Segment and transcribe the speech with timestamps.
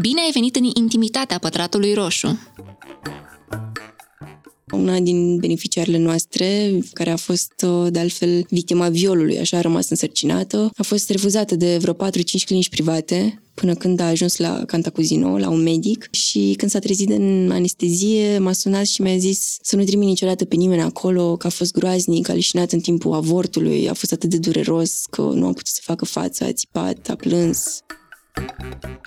[0.00, 2.38] Bine ai venit în intimitatea pătratului roșu!
[4.72, 10.70] Una din beneficiarele noastre, care a fost de altfel victima violului, așa a rămas însărcinată,
[10.76, 11.96] a fost refuzată de vreo 4-5
[12.44, 17.10] clinici private până când a ajuns la Cantacuzino, la un medic și când s-a trezit
[17.10, 21.46] în anestezie m-a sunat și mi-a zis să nu trimit niciodată pe nimeni acolo, că
[21.46, 25.44] a fost groaznic, a leșinat în timpul avortului, a fost atât de dureros că nu
[25.46, 27.82] a putut să facă față, a țipat, a plâns.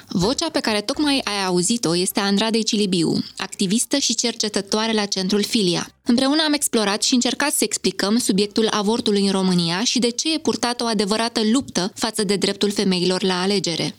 [0.07, 5.87] Vocea pe care tocmai ai auzit-o este Andradei Cilibiu, activistă și cercetătoare la Centrul Filia.
[6.03, 10.37] Împreună am explorat și încercat să explicăm subiectul avortului în România și de ce e
[10.37, 13.95] purtată o adevărată luptă față de dreptul femeilor la alegere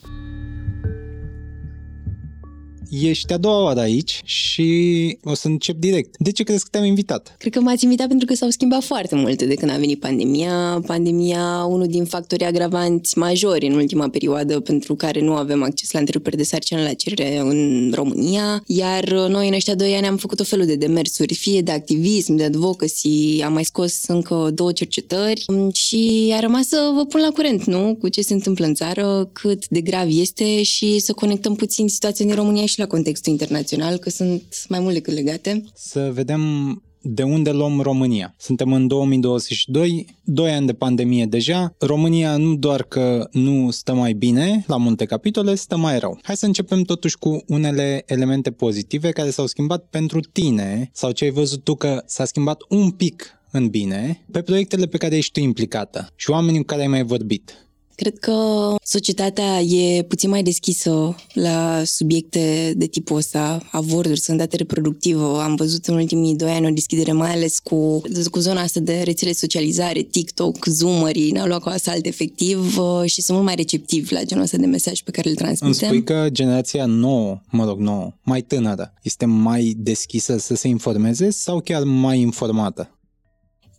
[3.01, 6.14] ești a doua oară aici și o să încep direct.
[6.19, 7.34] De ce crezi că te-am invitat?
[7.38, 10.83] Cred că m-ați invitat pentru că s-au schimbat foarte multe de când a venit pandemia.
[10.87, 15.98] Pandemia, unul din factorii agravanți majori în ultima perioadă pentru care nu avem acces la
[15.98, 20.41] întreruperi de sarcină la cerere în România, iar noi în ăștia doi ani am făcut
[20.41, 25.44] o felul de demersuri, fie de activism, de advocacy, am mai scos încă două cercetări
[25.72, 27.97] și a rămas să vă pun la curent, nu?
[28.00, 32.25] Cu ce se întâmplă în țară, cât de grav este și să conectăm puțin situația
[32.25, 35.64] din România și la contextul internațional, că sunt mai mult decât legate.
[35.75, 36.42] Să vedem
[37.02, 38.34] de unde luăm România.
[38.38, 41.75] Suntem în 2022, 2 ani de pandemie deja.
[41.78, 46.19] România nu doar că nu stă mai bine la multe capitole, stă mai rău.
[46.22, 51.25] Hai să începem totuși cu unele elemente pozitive care s-au schimbat pentru tine sau ce
[51.25, 55.33] ai văzut tu că s-a schimbat un pic în bine pe proiectele pe care ești
[55.33, 57.66] tu implicată și oamenii cu care ai mai vorbit.
[58.03, 65.41] Cred că societatea e puțin mai deschisă la subiecte de tipul ăsta, avorturi, sănătate reproductivă.
[65.41, 69.03] Am văzut în ultimii doi ani o deschidere, mai ales cu, cu zona asta de
[69.05, 74.12] rețele socializare, TikTok, Zoomării, ne-au luat cu asalt efectiv uh, și sunt mult mai receptivi
[74.12, 75.89] la genul ăsta de mesaj pe care îl transmitem.
[75.89, 80.69] Îmi spui că generația nouă, mă rog, nouă, mai tânără, este mai deschisă să se
[80.69, 82.91] informeze sau chiar mai informată?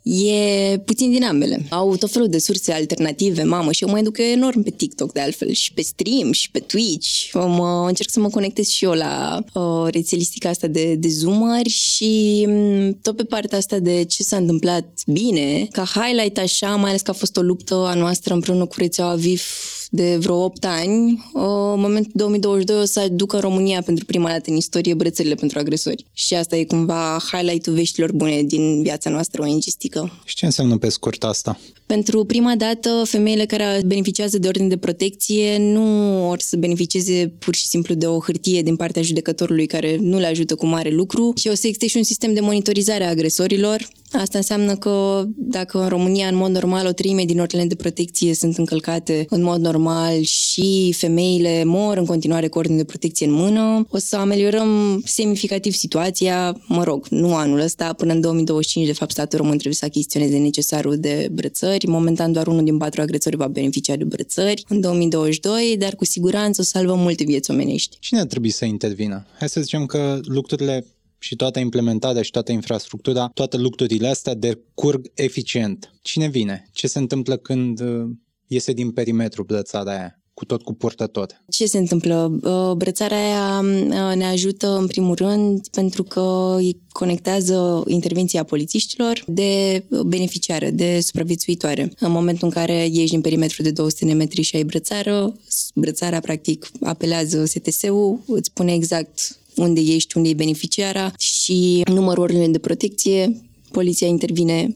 [0.03, 1.65] E puțin din ambele.
[1.69, 5.19] Au tot felul de surse alternative, mamă, și eu mă duc enorm pe TikTok de
[5.19, 7.31] altfel și pe stream și pe Twitch.
[7.33, 12.45] Mă, încerc să mă conectez și eu la uh, rețelistica asta de, de zoomări și
[12.47, 17.01] um, tot pe partea asta de ce s-a întâmplat bine, ca highlight așa, mai ales
[17.01, 21.29] că a fost o luptă a noastră împreună cu rețeaua VIF de vreo 8 ani,
[21.33, 26.05] în momentul 2022 o să aducă România pentru prima dată în istorie brățările pentru agresori.
[26.13, 30.21] Și asta e cumva highlight-ul veștilor bune din viața noastră oingistică.
[30.25, 31.59] Și ce înseamnă pe scurt asta?
[31.85, 37.55] Pentru prima dată, femeile care beneficiază de ordine de protecție nu or să beneficieze pur
[37.55, 41.33] și simplu de o hârtie din partea judecătorului care nu le ajută cu mare lucru
[41.35, 43.87] și o să existe și un sistem de monitorizare a agresorilor.
[44.13, 48.33] Asta înseamnă că dacă în România, în mod normal, o treime din ordinele de protecție
[48.33, 53.31] sunt încălcate în mod normal și femeile mor în continuare cu ordine de protecție în
[53.31, 58.93] mână, o să ameliorăm semnificativ situația, mă rog, nu anul ăsta, până în 2025, de
[58.93, 61.87] fapt, statul român trebuie să achiziționeze necesarul de brățări brățări.
[61.87, 66.61] Momentan doar unul din patru agresori va beneficia de brățări în 2022, dar cu siguranță
[66.61, 67.97] o salvă multe vieți omenești.
[67.99, 69.25] Cine ar trebui să intervină?
[69.39, 70.85] Hai să zicem că lucrurile
[71.23, 75.93] și toată implementarea și toată infrastructura, toate lucrurile astea decurg eficient.
[76.01, 76.69] Cine vine?
[76.71, 78.09] Ce se întâmplă când uh,
[78.47, 80.17] iese din perimetru brățarea aia?
[80.33, 81.43] cu tot cu purtător.
[81.49, 82.39] Ce se întâmplă?
[82.43, 89.23] Uh, brățarea aia uh, ne ajută în primul rând pentru că îi conectează intervenția polițiștilor
[89.27, 91.93] de beneficiară, de supraviețuitoare.
[91.99, 95.35] În momentul în care ieși din perimetru de 200 de metri și ai brățară,
[95.75, 102.49] brățarea practic apelează STS-ul, îți spune exact unde ești, unde e beneficiara și numărul ordinei
[102.49, 103.41] de protecție,
[103.71, 104.75] poliția intervine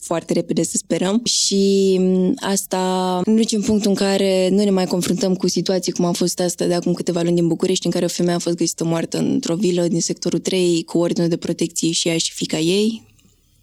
[0.00, 1.20] foarte repede, să sperăm.
[1.24, 2.82] Și mm, asta
[3.24, 6.40] nu duce în punctul în care nu ne mai confruntăm cu situații cum a fost
[6.40, 9.18] asta de acum câteva luni din București, în care o femeie a fost găsită moartă
[9.18, 13.06] într-o vilă din sectorul 3 cu ordine de protecție și ea și fica ei.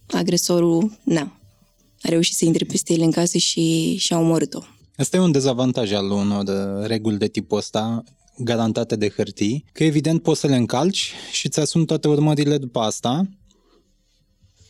[0.08, 1.40] Agresorul, na,
[2.02, 4.60] a reușit să intre peste ele în casă și și-a omorât-o.
[4.98, 6.46] Asta e un dezavantaj al unor
[6.86, 8.04] reguli de tipul ăsta
[8.38, 12.80] garantate de hârtii, că evident poți să le încalci și îți asumi toate urmările după
[12.80, 13.30] asta,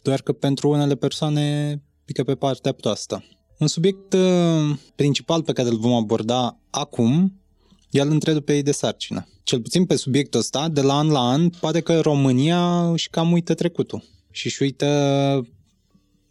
[0.01, 3.23] doar că pentru unele persoane pică pe partea proastă.
[3.57, 7.39] Un subiect uh, principal pe care îl vom aborda acum
[7.89, 9.27] e al întrerupei de sarcină.
[9.44, 13.31] Cel puțin pe subiectul ăsta, de la an la an, pare că România își cam
[13.31, 14.85] uită trecutul și își uită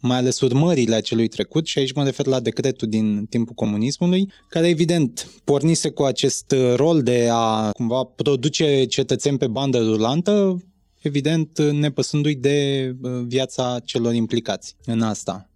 [0.05, 4.67] mai ales urmările acelui trecut și aici mă refer la decretul din timpul comunismului, care
[4.67, 10.63] evident pornise cu acest rol de a cumva produce cetățeni pe bandă rulantă,
[11.01, 12.91] evident nepăsându-i de
[13.25, 15.49] viața celor implicați în asta.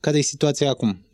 [0.00, 1.06] Care e situația acum,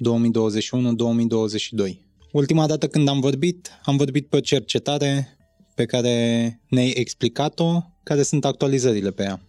[1.91, 1.97] 2021-2022?
[2.33, 5.39] Ultima dată când am vorbit, am vorbit pe cercetare
[5.75, 9.41] pe care ne-ai explicat-o, care sunt actualizările pe ea.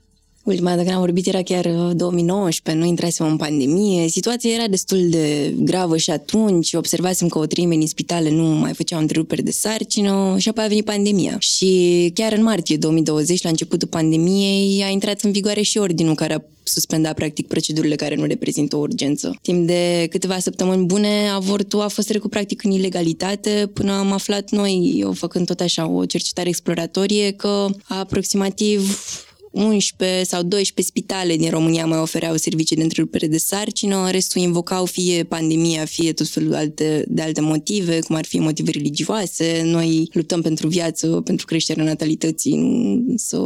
[0.47, 4.07] Ultima dată când am vorbit era chiar 2019, uh, nu intrasem în pandemie.
[4.07, 6.73] Situația era destul de gravă și atunci.
[6.73, 10.67] Observasem că o treime din spitale nu mai făceau întreruperi de sarcină și apoi a
[10.67, 11.35] venit pandemia.
[11.39, 16.33] Și chiar în martie 2020, la începutul pandemiei, a intrat în vigoare și ordinul care
[16.33, 19.37] a suspenda practic procedurile care nu reprezintă o urgență.
[19.41, 24.49] Timp de câteva săptămâni bune, avortul a fost trecut practic în ilegalitate până am aflat
[24.51, 28.97] noi, eu făcând tot așa o cercetare exploratorie, că aproximativ
[29.57, 34.85] 11 sau 12 spitale din România mai ofereau servicii de întrerupere de sarcină, restul invocau
[34.85, 39.61] fie pandemia, fie tot felul alte, de alte motive, cum ar fi motive religioase.
[39.65, 43.37] Noi luptăm pentru viață, pentru creșterea natalității, nu să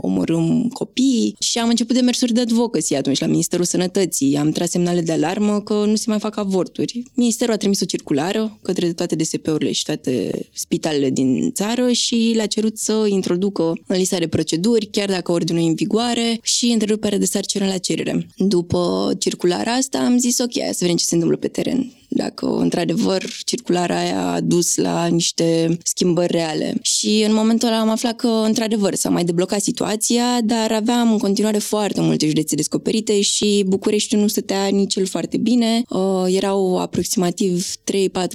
[0.00, 1.36] omorâm copii.
[1.38, 4.36] Și am început de mersuri de advocacy atunci la Ministerul Sănătății.
[4.36, 7.02] Am tras semnale de alarmă că nu se mai fac avorturi.
[7.14, 12.46] Ministerul a trimis o circulară către toate DSP-urile și toate spitalele din țară și le-a
[12.46, 17.18] cerut să introducă în lista de proceduri, chiar dacă ordinul nu în vigoare și întrerupere
[17.18, 18.26] de sarcină la cerere.
[18.36, 23.24] După circulara asta am zis ok, să vedem ce se întâmplă pe teren dacă într-adevăr
[23.44, 26.74] circularea aia a dus la niște schimbări reale.
[26.82, 31.18] Și în momentul ăla am aflat că într-adevăr s-a mai deblocat situația, dar aveam în
[31.18, 35.82] continuare foarte multe județe descoperite și Bucureștiul nu stătea nici el foarte bine.
[35.88, 37.76] Uh, erau aproximativ 3-4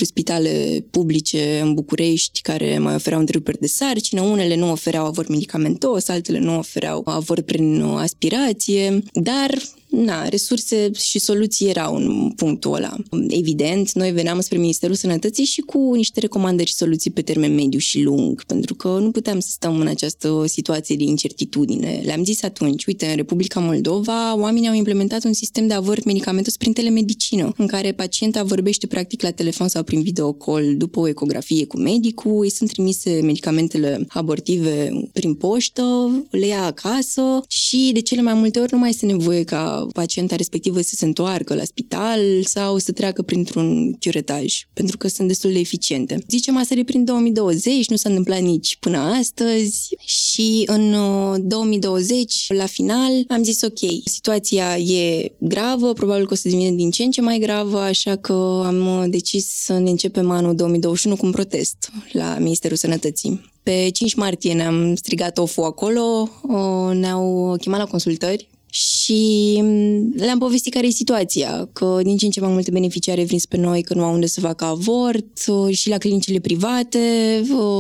[0.01, 6.07] spitale publice în București care mai ofereau întreruperi de sarcină, unele nu ofereau avort medicamentos,
[6.07, 9.51] altele nu ofereau avort prin aspirație, dar
[9.91, 12.95] na, resurse și soluții erau în punctul ăla.
[13.27, 17.79] Evident, noi veneam spre Ministerul Sănătății și cu niște recomandări și soluții pe termen mediu
[17.79, 22.01] și lung, pentru că nu puteam să stăm în această situație de incertitudine.
[22.03, 26.57] Le-am zis atunci, uite, în Republica Moldova, oamenii au implementat un sistem de avort medicamentos
[26.57, 31.65] prin telemedicină, în care pacienta vorbește practic la telefon sau prin videocall după o ecografie
[31.65, 38.21] cu medicul, îi sunt trimise medicamentele abortive prin poștă, le ia acasă și de cele
[38.21, 42.19] mai multe ori nu mai este nevoie ca pacienta respectivă să se întoarcă la spital
[42.43, 46.23] sau să treacă printr-un curetaj, pentru că sunt destul de eficiente.
[46.27, 50.95] Zicem asta de prin 2020, nu s-a întâmplat nici până astăzi și în
[51.47, 56.75] 2020, uh, la final, am zis ok, situația e gravă, probabil că o să devină
[56.75, 60.55] din ce în ce mai gravă, așa că am uh, decis să ne începem anul
[60.55, 63.49] 2021 cu un protest la Ministerul Sănătății.
[63.63, 70.39] Pe 5 martie ne-am strigat ofu acolo, uh, ne-au chemat la consultări și mm, le-am
[70.39, 73.81] povestit care e situația, că din ce în ce mai multe beneficiare vin spre noi
[73.81, 76.99] că nu au unde să facă avort și la clinicile private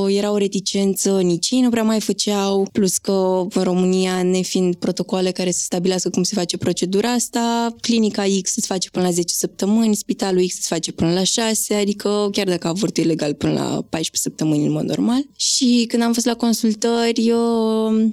[0.07, 5.31] era o reticență, nici ei nu prea mai făceau, plus că în România, nefiind protocoale
[5.31, 9.33] care să stabilească cum se face procedura asta, clinica X se face până la 10
[9.33, 13.53] săptămâni, spitalul X se face până la 6, adică chiar dacă avortul e legal până
[13.53, 15.21] la 14 săptămâni în mod normal.
[15.35, 17.33] Și când am fost la consultări,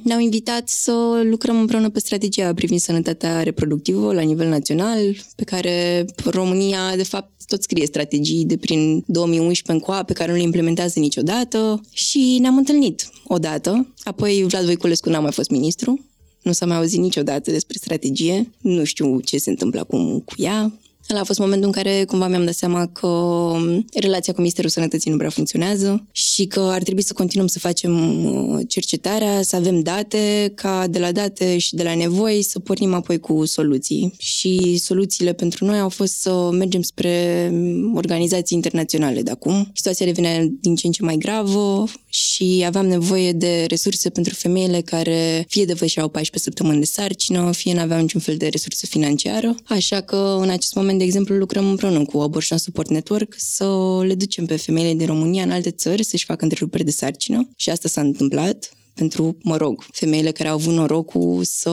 [0.03, 0.93] ne-au invitat să
[1.31, 5.01] lucrăm împreună pe strategia privind sănătatea reproductivă la nivel național,
[5.37, 10.37] pe care România, de fapt, tot scrie strategii de prin 2011 încoa, pe care nu
[10.37, 13.95] le implementează niciodată și ne-am întâlnit odată.
[14.03, 16.05] Apoi Vlad Voiculescu n-a mai fost ministru,
[16.43, 20.79] nu s-a mai auzit niciodată despre strategie, nu știu ce se întâmplă acum cu ea.
[21.11, 24.71] Ăla a fost momentul în care cumva mi-am dat seama că um, relația cu Ministerul
[24.71, 29.57] Sănătății nu prea funcționează și că ar trebui să continuăm să facem uh, cercetarea, să
[29.57, 34.15] avem date, ca de la date și de la nevoi să pornim apoi cu soluții.
[34.19, 39.71] Și soluțiile pentru noi au fost să mergem spre um, organizații internaționale de acum.
[39.75, 44.81] Situația devine din ce în ce mai gravă și aveam nevoie de resurse pentru femeile
[44.81, 49.55] care fie depășeau 14 săptămâni de sarcină, fie nu aveau niciun fel de resursă financiară.
[49.65, 54.15] Așa că în acest moment de exemplu, lucrăm împreună cu Abortion Support Network să le
[54.15, 57.89] ducem pe femeile din România în alte țări să-și facă întreruperi de sarcină și asta
[57.89, 61.71] s-a întâmplat pentru, mă rog, femeile care au avut norocul să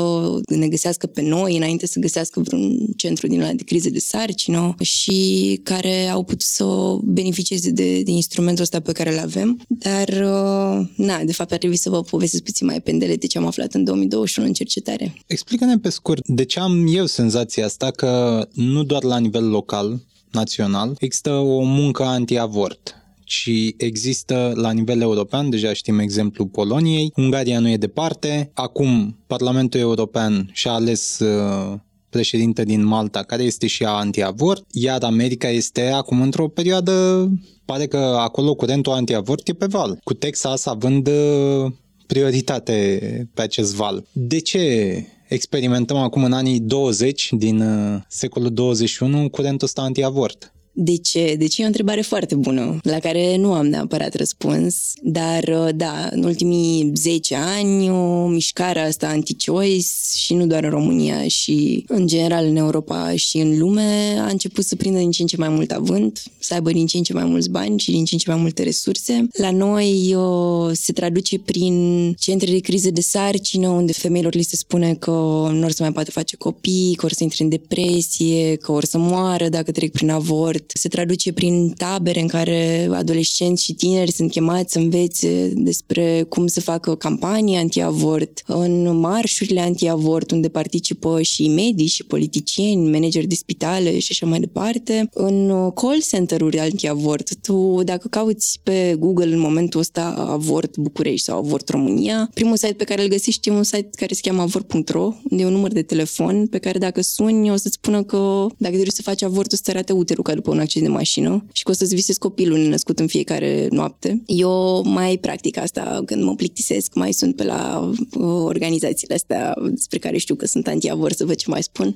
[0.48, 4.76] ne găsească pe noi înainte să găsească vreun centru din la de crize de sarcină
[4.82, 6.66] și care au putut să
[7.04, 9.62] beneficieze de, de instrumentul ăsta pe care îl avem.
[9.68, 13.38] Dar, uh, na, de fapt ar trebui să vă povestesc puțin mai pendele de ce
[13.38, 15.16] am aflat în 2021 în cercetare.
[15.28, 20.02] Explică-ne pe scurt, de ce am eu senzația asta că nu doar la nivel local,
[20.32, 27.60] național, există o muncă anti-avort ci există la nivel european, deja știm exemplul Poloniei, Ungaria
[27.60, 31.74] nu e departe, acum Parlamentul European și-a ales uh,
[32.10, 37.28] președinte din Malta, care este și ea antiavort, iar America este acum într-o perioadă,
[37.66, 41.72] pare că acolo curentul antiavort e pe val, cu Texas având uh,
[42.08, 43.00] prioritate
[43.34, 44.06] pe acest val.
[44.12, 50.55] De ce experimentăm acum în anii 20 din uh, secolul 21 curentul ăsta antiavort?
[50.78, 51.36] De ce?
[51.38, 55.70] De ce e o întrebare foarte bună, la care nu am neapărat răspuns, dar uh,
[55.76, 61.86] da, în ultimii 10 ani o mișcarea asta anti-choice și nu doar în România și
[61.88, 65.38] în general în Europa și în lume a început să prindă din ce în ce
[65.38, 68.14] mai mult avânt, să aibă din ce în ce mai mulți bani și din ce
[68.14, 69.28] în ce mai multe resurse.
[69.38, 74.56] La noi uh, se traduce prin centre de criză de sarcină unde femeilor li se
[74.56, 75.12] spune că
[75.52, 78.86] nu or să mai poată face copii, că or să intre în depresie, că or
[78.86, 84.12] să moară dacă trec prin avort, se traduce prin tabere în care adolescenți și tineri
[84.12, 91.22] sunt chemați să învețe despre cum să facă campanii anti-avort, în marșurile anti-avort, unde participă
[91.22, 97.36] și medici, și politicieni, manageri de spitale și așa mai departe, în call center-uri anti-avort.
[97.36, 102.74] Tu, dacă cauți pe Google în momentul ăsta avort București sau avort România, primul site
[102.74, 105.72] pe care îl găsești e un site care se cheamă avort.ro, unde e un număr
[105.72, 109.58] de telefon pe care dacă suni o să-ți spună că dacă trebuie să faci avortul,
[109.58, 112.20] să te arate uterul ca după un accident de mașină și că o să-ți visezi
[112.20, 114.22] copilul născut în fiecare noapte.
[114.26, 120.00] Eu mai practic asta când mă plictisesc, mai sunt pe la uh, organizațiile astea despre
[120.00, 121.96] care știu că sunt anti-avor, să văd ce mai spun.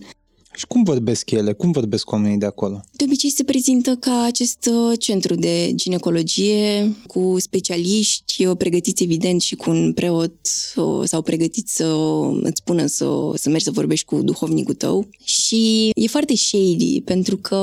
[0.56, 1.54] Și cum vorbesc ele?
[1.54, 2.82] Cum vorbesc oamenii de acolo?
[2.92, 9.42] De obicei se prezintă ca acest uh, centru de ginecologie cu specialiști uh, pregătiți evident
[9.42, 10.36] și cu un preot
[10.76, 11.96] uh, sau pregătiți să
[12.42, 15.08] îți spună să, să mergi să vorbești cu duhovnicul tău.
[15.24, 17.58] Și e foarte shady pentru că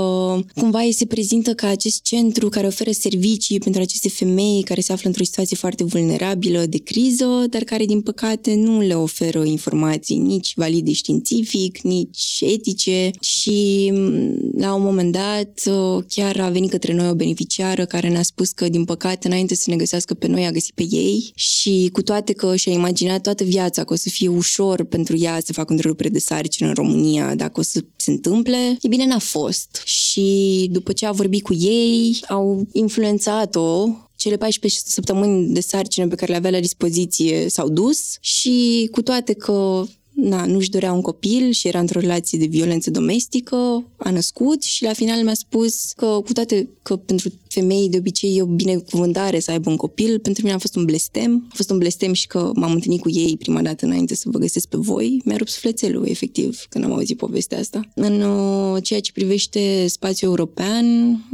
[0.54, 5.08] cumva se prezintă ca acest centru care oferă servicii pentru aceste femei care se află
[5.08, 10.52] într-o situație foarte vulnerabilă de criză, dar care din păcate nu le oferă informații nici
[10.54, 15.62] valide științific, nici etice medice și mm, la un moment dat
[16.08, 19.70] chiar a venit către noi o beneficiară care ne-a spus că din păcate înainte să
[19.70, 23.44] ne găsească pe noi a găsit pe ei și cu toate că și-a imaginat toată
[23.44, 27.34] viața că o să fie ușor pentru ea să facă întrerupere de sarcină în România
[27.34, 29.82] dacă o să se întâmple, e bine n-a fost.
[29.84, 36.14] Și după ce a vorbit cu ei, au influențat-o cele 14 săptămâni de sarcină pe
[36.14, 39.84] care le avea la dispoziție s-au dus și cu toate că
[40.16, 44.82] na, nu-și dorea un copil și era într-o relație de violență domestică, a născut și
[44.82, 49.38] la final mi-a spus că cu toate că pentru femei de obicei e o binecuvântare
[49.38, 51.46] să aibă un copil, pentru mine a fost un blestem.
[51.50, 54.38] A fost un blestem și că m-am întâlnit cu ei prima dată înainte să vă
[54.38, 55.20] găsesc pe voi.
[55.24, 57.80] Mi-a rupt sufletelul, efectiv, când am auzit povestea asta.
[57.94, 60.84] În uh, ceea ce privește spațiul european,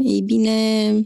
[0.04, 0.52] ei bine,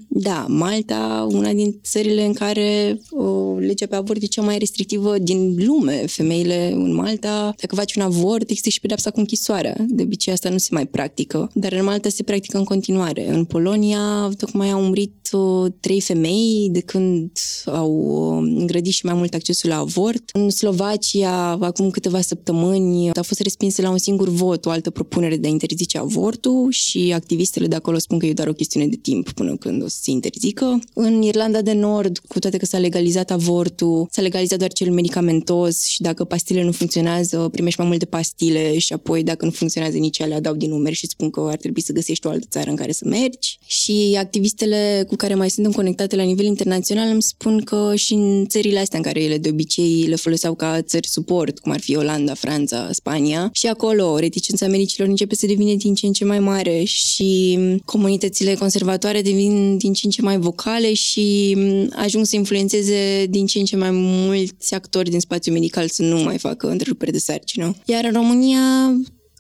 [0.09, 5.19] da, Malta, una din țările în care uh, legea pe avort e cea mai restrictivă
[5.19, 6.05] din lume.
[6.07, 9.77] Femeile în Malta, dacă faci un avort, există și pedepsa cu închisoarea.
[9.89, 13.29] De obicei asta nu se mai practică, dar în Malta se practică în continuare.
[13.31, 17.31] În Polonia, tocmai au murit uh, trei femei de când
[17.67, 20.31] au uh, îngrădit și mai mult accesul la avort.
[20.33, 25.37] În Slovacia, acum câteva săptămâni, a fost respinsă la un singur vot o altă propunere
[25.37, 28.97] de a interzice avortul și activistele de acolo spun că e doar o chestiune de
[28.97, 30.81] timp până când o să se interzică.
[30.93, 35.87] În Irlanda de Nord, cu toate că s-a legalizat avortul, s-a legalizat doar cel medicamentos
[35.87, 40.21] și dacă pastile nu funcționează, primești mai multe pastile și apoi dacă nu funcționează nici
[40.21, 42.77] alea, dau din numeri și spun că ar trebui să găsești o altă țară în
[42.77, 43.59] care să mergi.
[43.67, 48.47] Și activistele cu care mai suntem conectate la nivel internațional îmi spun că și în
[48.47, 51.97] țările astea în care ele de obicei le foloseau ca țări suport, cum ar fi
[51.97, 56.39] Olanda, Franța, Spania, și acolo reticența medicilor începe să devină din ce în ce mai
[56.39, 61.57] mare și comunitățile conservatoare devin din ce în ce mai vocale și
[61.93, 66.23] ajung să influențeze din ce în ce mai mulți actori din spațiul medical să nu
[66.23, 67.75] mai facă întrerupere de sarcină.
[67.85, 68.61] Iar în România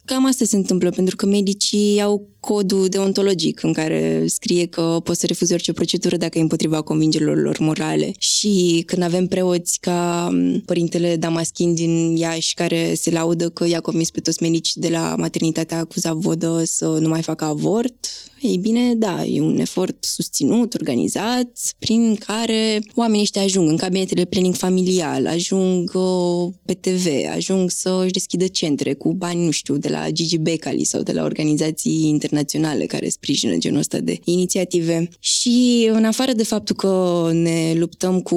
[0.06, 5.20] Cam asta se întâmplă, pentru că medicii au codul deontologic în care scrie că poți
[5.20, 8.12] să refuzi orice procedură dacă e împotriva convingerilor lor morale.
[8.18, 10.30] Și când avem preoți ca
[10.64, 15.14] părintele Damaschin din Iași, care se laudă că i-a convins pe toți medicii de la
[15.18, 18.06] maternitatea Cuzavodă să nu mai facă avort,
[18.40, 24.24] ei bine, da, e un efort susținut, organizat, prin care oamenii ăștia ajung în cabinetele
[24.24, 29.76] planning familial, ajung uh, pe TV, ajung să își deschidă centre cu bani, nu știu,
[29.76, 35.08] de la Gigi Becali sau de la organizații internaționale care sprijină genul ăsta de inițiative.
[35.18, 38.36] Și în afară de faptul că ne luptăm cu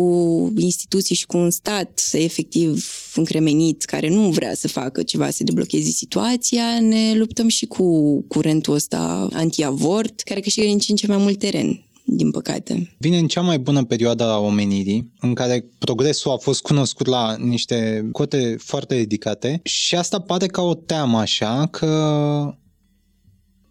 [0.58, 2.86] instituții și cu un stat efectiv
[3.16, 8.74] încremenit care nu vrea să facă ceva să deblocheze situația, ne luptăm și cu curentul
[8.74, 12.96] ăsta anti-avort, care câștigă din ce în ce mai mult teren din păcate.
[12.98, 17.36] Vine în cea mai bună perioadă a omenirii, în care progresul a fost cunoscut la
[17.36, 22.54] niște cote foarte ridicate și asta pare ca o teamă așa că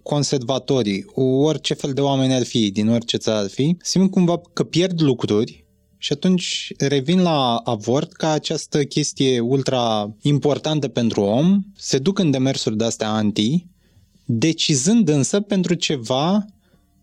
[0.03, 4.65] conservatorii, orice fel de oameni ar fi, din orice țară ar fi, simt cumva că
[4.65, 5.67] pierd lucruri
[5.99, 12.31] și atunci revin la avort ca această chestie ultra importantă pentru om, se duc în
[12.31, 13.67] demersuri de-astea anti,
[14.25, 16.47] decizând însă pentru ceva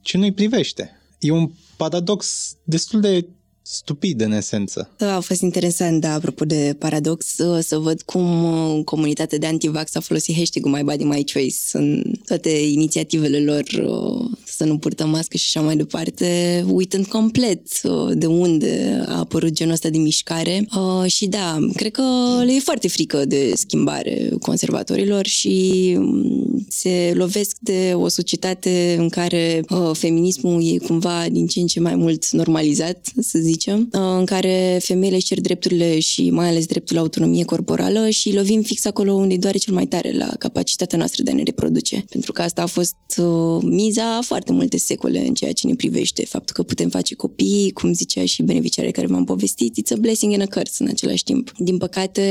[0.01, 0.91] ce nu-i privește.
[1.19, 3.27] E un paradox destul de
[3.67, 4.89] stupid în esență.
[4.97, 7.25] Da, a fost interesant, da, apropo de paradox,
[7.61, 12.03] să văd cum uh, comunitatea de antivax a folosit hashtag-ul My Body, My Choice în
[12.25, 18.11] toate inițiativele lor uh, să nu purtăm mască și așa mai departe, uitând complet uh,
[18.13, 20.67] de unde a apărut genul ăsta de mișcare.
[21.05, 22.03] Și da, cred că
[22.43, 29.09] le e foarte frică de schimbare conservatorilor și um, se lovesc de o societate în
[29.09, 33.99] care feminismul e cumva din ce în ce mai mult normalizat, să zic zicem, uh,
[34.17, 38.61] în care femeile își cer drepturile și mai ales dreptul la autonomie corporală și lovim
[38.61, 42.05] fix acolo unde doare cel mai tare, la capacitatea noastră de a ne reproduce.
[42.09, 46.25] Pentru că asta a fost uh, miza foarte multe secole în ceea ce ne privește.
[46.25, 50.33] Faptul că putem face copii, cum zicea și beneficiare care v-am povestit, it's a blessing
[50.33, 51.51] and a curse în același timp.
[51.57, 52.23] Din păcate,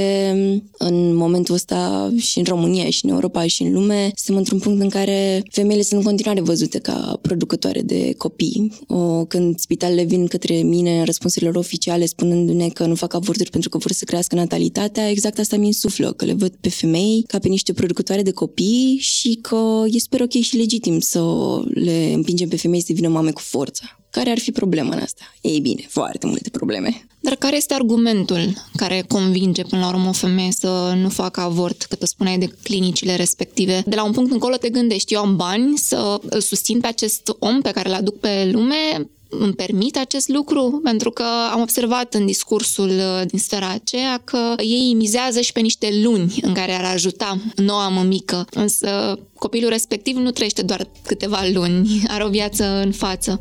[0.78, 4.82] în momentul ăsta și în România și în Europa și în lume, suntem într-un punct
[4.82, 8.72] în care femeile sunt în continuare văzute ca producătoare de copii.
[8.86, 13.78] O, când spitalele vin către mine răspunsurile oficiale spunându-ne că nu fac avorturi pentru că
[13.78, 17.48] vor să crească natalitatea, exact asta mi insuflă, că le văd pe femei ca pe
[17.48, 21.22] niște producătoare de copii și că e super ok și legitim să
[21.68, 23.98] le împingem pe femei să devină mame cu forța.
[24.10, 25.22] Care ar fi problema în asta?
[25.40, 27.06] Ei bine, foarte multe probleme.
[27.20, 31.84] Dar care este argumentul care convinge până la urmă o femeie să nu facă avort,
[31.84, 33.82] cât îți spuneai de clinicile respective?
[33.86, 37.36] De la un punct încolo te gândești, eu am bani să îl susțin pe acest
[37.38, 40.80] om pe care îl aduc pe lume, îmi permit acest lucru?
[40.82, 45.60] Pentru că am observat în discursul uh, din sfera aceea că ei mizează și pe
[45.60, 51.40] niște luni în care ar ajuta noua mămică, însă copilul respectiv nu trăiește doar câteva
[51.52, 53.40] luni, are o viață în față.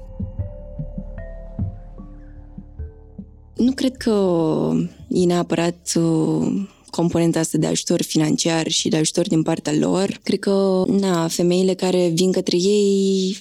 [3.56, 4.16] Nu cred că
[5.10, 10.20] e neapărat uh, componenta asta de ajutor financiar și de ajutor din partea lor.
[10.24, 13.38] Cred că, na, femeile care vin către ei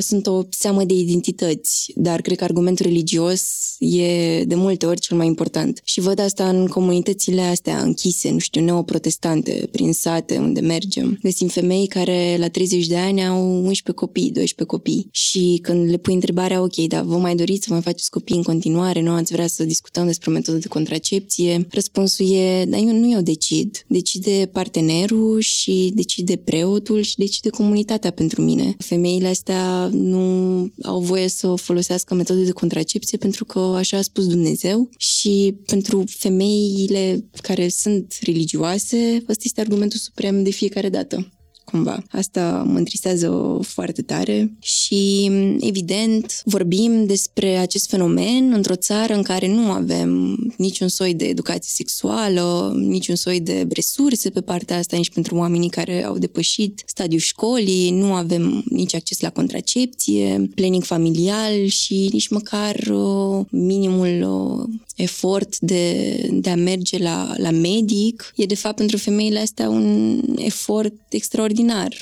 [0.00, 3.42] sunt o seamă de identități, dar cred că argumentul religios
[3.78, 5.80] e de multe ori cel mai important.
[5.84, 11.18] Și văd asta în comunitățile astea închise, nu știu, neoprotestante, prin sate unde mergem.
[11.22, 15.96] Găsim femei care la 30 de ani au 11 copii, 12 copii și când le
[15.96, 19.32] pui întrebarea, ok, dar vă mai doriți să mai faceți copii în continuare, nu ați
[19.32, 21.66] vrea să discutăm despre metodă de contracepție?
[21.70, 23.84] Răspunsul e, dar eu nu eu decid.
[23.86, 28.76] Decide partenerul și decide preotul și decide comunitatea pentru mine.
[28.78, 34.26] Femeile astea nu au voie să folosească metode de contracepție pentru că așa a spus
[34.26, 41.28] Dumnezeu și pentru femeile care sunt religioase, ăsta este argumentul suprem de fiecare dată
[41.64, 42.02] cumva.
[42.10, 49.48] Asta mă întristează foarte tare și, evident, vorbim despre acest fenomen într-o țară în care
[49.48, 55.10] nu avem niciun soi de educație sexuală, niciun soi de resurse pe partea asta nici
[55.10, 61.66] pentru oamenii care au depășit stadiul școlii, nu avem nici acces la contracepție, planning familial
[61.66, 68.44] și nici măcar uh, minimul uh, efort de, de a merge la, la medic e
[68.44, 71.53] de fapt pentru femeile astea un efort extraordinar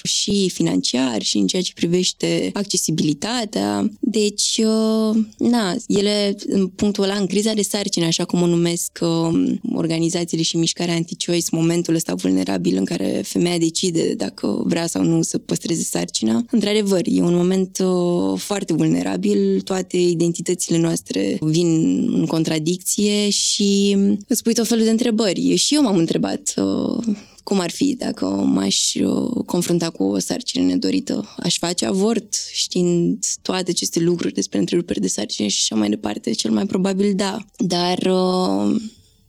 [0.03, 3.91] și financiar și în ceea ce privește accesibilitatea.
[4.01, 8.99] Deci, uh, na, ele în punctul ăla, în criza de sarcină, așa cum o numesc
[9.01, 15.03] uh, organizațiile și mișcarea anti-choice, momentul ăsta vulnerabil în care femeia decide dacă vrea sau
[15.03, 21.67] nu să păstreze sarcina, într-adevăr, e un moment uh, foarte vulnerabil, toate identitățile noastre vin
[22.12, 23.97] în contradicție contradicție și
[24.29, 25.57] îți pui tot felul de întrebări.
[25.57, 27.05] Și eu m-am întrebat uh,
[27.42, 31.35] cum ar fi dacă m-aș uh, confrunta cu o sarcină nedorită.
[31.37, 36.31] Aș face avort știind toate aceste lucruri despre întreruperi de sarcină și așa mai departe.
[36.31, 37.38] Cel mai probabil da.
[37.57, 38.83] Dar uh,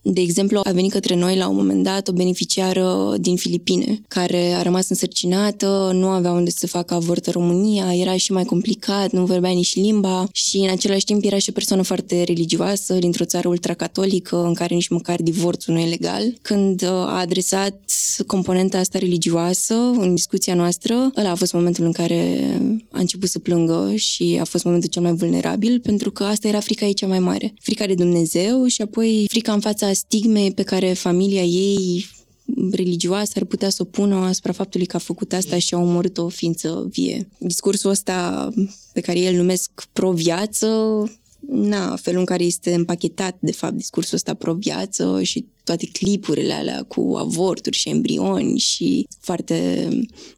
[0.06, 4.52] de exemplu, a venit către noi la un moment dat o beneficiară din Filipine, care
[4.52, 9.12] a rămas însărcinată, nu avea unde să facă avort în România, era și mai complicat,
[9.12, 13.24] nu vorbea nici limba și în același timp era și o persoană foarte religioasă dintr-o
[13.24, 16.34] țară ultracatolică în care nici măcar divorțul nu e legal.
[16.42, 17.80] Când uh, a adresat
[18.26, 22.38] componenta asta religioasă în discuția noastră, ăla a fost momentul în care
[22.90, 26.60] a început să plângă și a fost momentul cel mai vulnerabil pentru că asta era
[26.60, 27.54] frica ei cea mai mare.
[27.60, 32.06] Frica de Dumnezeu și apoi frica în fața stigme pe care familia ei
[32.70, 36.18] religioasă ar putea să o pună asupra faptului că a făcut asta și a omorât
[36.18, 37.28] o ființă vie.
[37.38, 38.48] Discursul ăsta
[38.92, 40.68] pe care el numesc pro-viață,
[41.48, 46.82] na, felul în care este împachetat, de fapt, discursul ăsta pro-viață și toate clipurile alea
[46.82, 49.88] cu avorturi și embrioni și foarte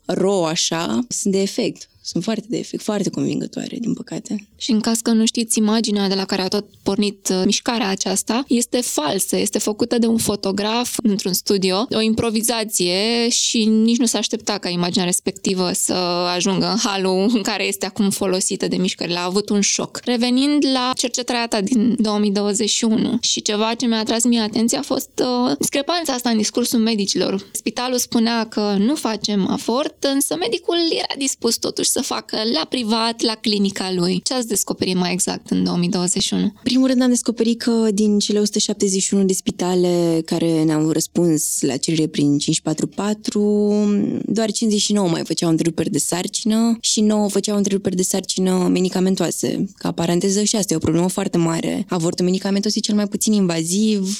[0.04, 4.48] ro așa, sunt de efect Sunt foarte de efect, foarte convingătoare, din păcate.
[4.56, 7.88] Și în caz că nu știți, imaginea de la care a tot pornit uh, mișcarea
[7.88, 14.06] aceasta este falsă, este făcută de un fotograf într-un studio, o improvizație și nici nu
[14.06, 15.92] s-a aștepta ca imaginea respectivă să
[16.34, 19.18] ajungă în halul în care este acum folosită de mișcările.
[19.18, 20.00] A avut un șoc.
[20.04, 25.10] Revenind la cercetarea ta din 2021 și ceva ce mi-a atras mie atenția a fost
[25.20, 27.46] uh, discrepanța asta în discursul medicilor.
[27.52, 33.20] Spitalul spunea că nu facem afort, însă medicul era dispus totuși să facă la privat,
[33.20, 34.20] la clinica lui.
[34.24, 36.52] Ce ați descoperit mai exact în 2021?
[36.62, 42.06] Primul rând am descoperit că din cele 171 de spitale care ne-au răspuns la cerere
[42.06, 48.68] prin 544, doar 59 mai făceau întreruperi de sarcină și 9 făceau întreruperi de sarcină
[48.72, 49.64] medicamentoase.
[49.76, 51.86] Ca paranteză și asta e o problemă foarte mare.
[51.88, 54.18] Avortul medicamentos e cel mai puțin invaziv,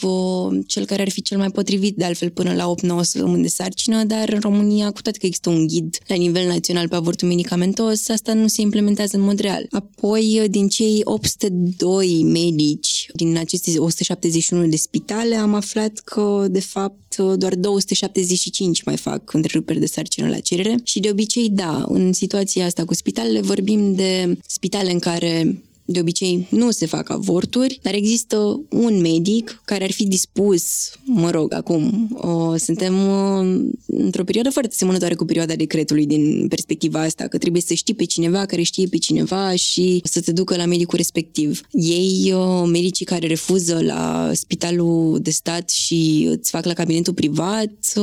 [0.67, 4.05] cel care ar fi cel mai potrivit de altfel până la 8-9 săptămâni de sarcină,
[4.05, 7.65] dar în România, cu toate că există un ghid la nivel național pe avortul medicamentos,
[8.09, 9.67] asta nu se implementează în mod real.
[9.71, 17.17] Apoi, din cei 802 medici din aceste 171 de spitale, am aflat că, de fapt,
[17.17, 22.67] doar 275 mai fac întreruperi de sarcină la cerere și, de obicei, da, în situația
[22.67, 27.95] asta cu spitalele vorbim de spitale în care de obicei nu se fac avorturi, dar
[27.95, 30.65] există un medic care ar fi dispus,
[31.05, 33.39] mă rog, acum o, suntem o,
[33.87, 38.05] într-o perioadă foarte semănătoare cu perioada decretului din perspectiva asta, că trebuie să știi pe
[38.05, 41.61] cineva care știe pe cineva și să te ducă la medicul respectiv.
[41.71, 47.93] Ei, o, medicii care refuză la spitalul de stat și îți fac la cabinetul privat,
[47.95, 48.01] o,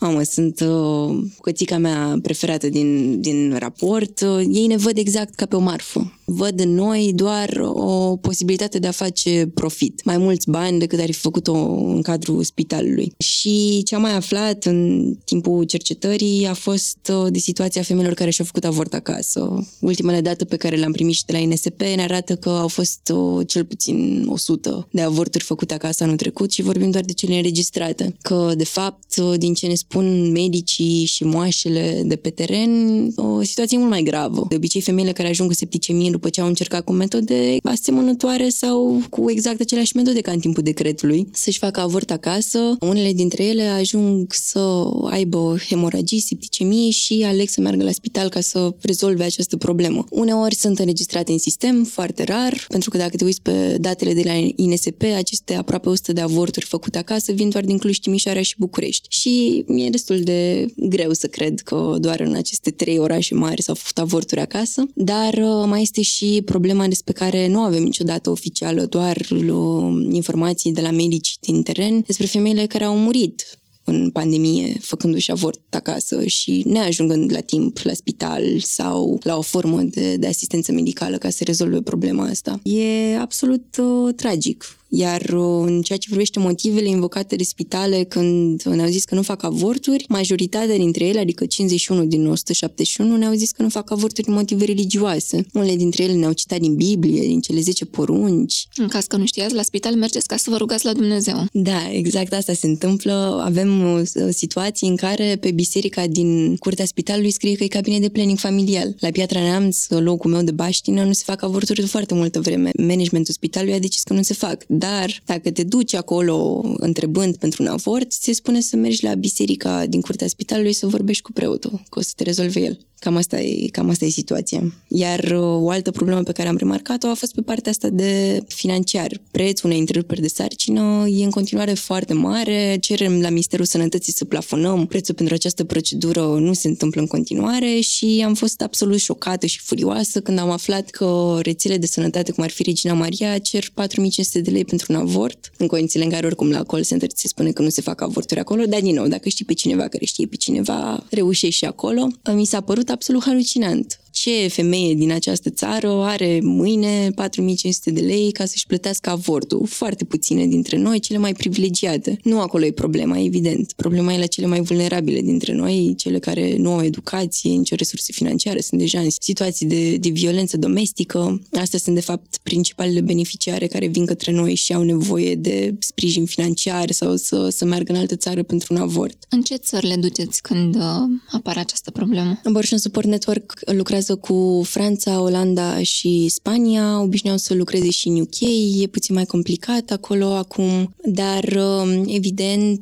[0.00, 1.10] mamă, sunt o,
[1.40, 6.15] cățica mea preferată din, din raport, o, ei ne văd exact ca pe o marfă.
[6.28, 11.06] Văd în noi doar o posibilitate de a face profit, mai mulți bani decât ar
[11.06, 13.12] fi făcut-o în cadrul spitalului.
[13.18, 18.30] Și ce am mai aflat în timpul cercetării a fost uh, de situația femeilor care
[18.30, 19.66] și-au făcut avort acasă.
[19.80, 23.12] Ultimele date pe care le-am primit și de la INSP ne arată că au fost
[23.14, 27.36] uh, cel puțin 100 de avorturi făcute acasă anul trecut și vorbim doar de cele
[27.36, 28.16] înregistrate.
[28.22, 32.70] Că, de fapt, uh, din ce ne spun medicii și moașele de pe teren,
[33.16, 34.46] o situație mult mai gravă.
[34.48, 39.02] De obicei, femeile care ajung cu septicemie după ce au încercat cu metode asemănătoare sau
[39.10, 42.76] cu exact aceleași metode ca în timpul decretului, să-și facă avort acasă.
[42.80, 48.40] Unele dintre ele ajung să aibă hemoragii, septicemie și aleg să meargă la spital ca
[48.40, 50.04] să rezolve această problemă.
[50.10, 54.22] Uneori sunt înregistrate în sistem, foarte rar, pentru că dacă te uiți pe datele de
[54.24, 58.54] la INSP, aceste aproape 100 de avorturi făcute acasă vin doar din Cluj, Timișoara și
[58.58, 59.06] București.
[59.10, 63.74] Și mi-e destul de greu să cred că doar în aceste trei orașe mari s-au
[63.74, 68.84] făcut avorturi acasă, dar uh, mai este și problema despre care nu avem niciodată oficială,
[68.84, 74.76] doar uh, informații de la medici din teren despre femeile care au murit în pandemie,
[74.80, 80.26] făcându-și avort acasă și neajungând la timp la spital sau la o formă de, de
[80.26, 82.60] asistență medicală ca să rezolve problema asta.
[82.62, 88.62] E absolut uh, tragic iar uh, în ceea ce privește motivele invocate de spitale când
[88.62, 93.50] ne-au zis că nu fac avorturi, majoritatea dintre ele, adică 51 din 171, ne-au zis
[93.50, 95.46] că nu fac avorturi din motive religioase.
[95.52, 98.68] Unele dintre ele ne-au citat din Biblie, din cele 10 porunci.
[98.76, 101.46] În caz că nu știați, la spital mergeți ca să vă rugați la Dumnezeu.
[101.52, 103.40] Da, exact asta se întâmplă.
[103.44, 108.08] Avem uh, situații în care pe biserica din curtea spitalului scrie că e cabinet de
[108.08, 108.94] planning familial.
[108.98, 112.70] La Piatra Neamț, locul meu de baștină, nu se fac avorturi de foarte multă vreme.
[112.76, 117.62] Managementul spitalului a decis că nu se fac dar dacă te duci acolo întrebând pentru
[117.62, 121.32] un avort, ți se spune să mergi la biserica din curtea spitalului să vorbești cu
[121.32, 122.78] preotul, că o să te rezolve el.
[122.98, 124.72] Cam asta e, cam asta e situația.
[124.88, 128.42] Iar uh, o altă problemă pe care am remarcat-o a fost pe partea asta de
[128.48, 129.20] financiar.
[129.30, 132.76] Prețul unei întreruperi de sarcină e în continuare foarte mare.
[132.80, 137.80] Cerem la Ministerul Sănătății să plafonăm prețul pentru această procedură nu se întâmplă în continuare
[137.80, 142.44] și am fost absolut șocată și furioasă când am aflat că rețele de sănătate, cum
[142.44, 146.26] ar fi Regina Maria, cer 4500 de lei pentru un avort, în condițiile în care
[146.26, 149.06] oricum la call center se spune că nu se fac avorturi acolo, dar din nou,
[149.06, 152.08] dacă știi pe cineva care știe pe cineva, reușești și acolo.
[152.34, 158.32] Mi s-a părut absolut halucinant ce femeie din această țară are mâine 4500 de lei
[158.32, 159.66] ca să-și plătească avortul?
[159.66, 162.18] Foarte puține dintre noi, cele mai privilegiate.
[162.22, 163.72] Nu acolo e problema, evident.
[163.72, 168.12] Problema e la cele mai vulnerabile dintre noi, cele care nu au educație, nicio resurse
[168.12, 171.42] financiare, sunt deja în situații de, de violență domestică.
[171.52, 176.26] Astea sunt, de fapt, principalele beneficiare care vin către noi și au nevoie de sprijin
[176.26, 179.26] financiar sau să, să meargă în altă țară pentru un avort.
[179.28, 180.82] În ce țări le duceți când uh,
[181.30, 182.40] apare această problemă?
[182.44, 188.20] Abortion Support Network lucrează lucrează cu Franța, Olanda și Spania, obișnuiau să lucreze și în
[188.20, 188.40] UK,
[188.82, 192.80] e puțin mai complicat acolo acum, dar um, evident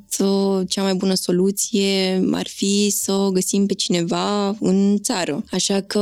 [0.68, 5.44] cea mai bună soluție ar fi să găsim pe cineva în țară.
[5.50, 5.98] Așa că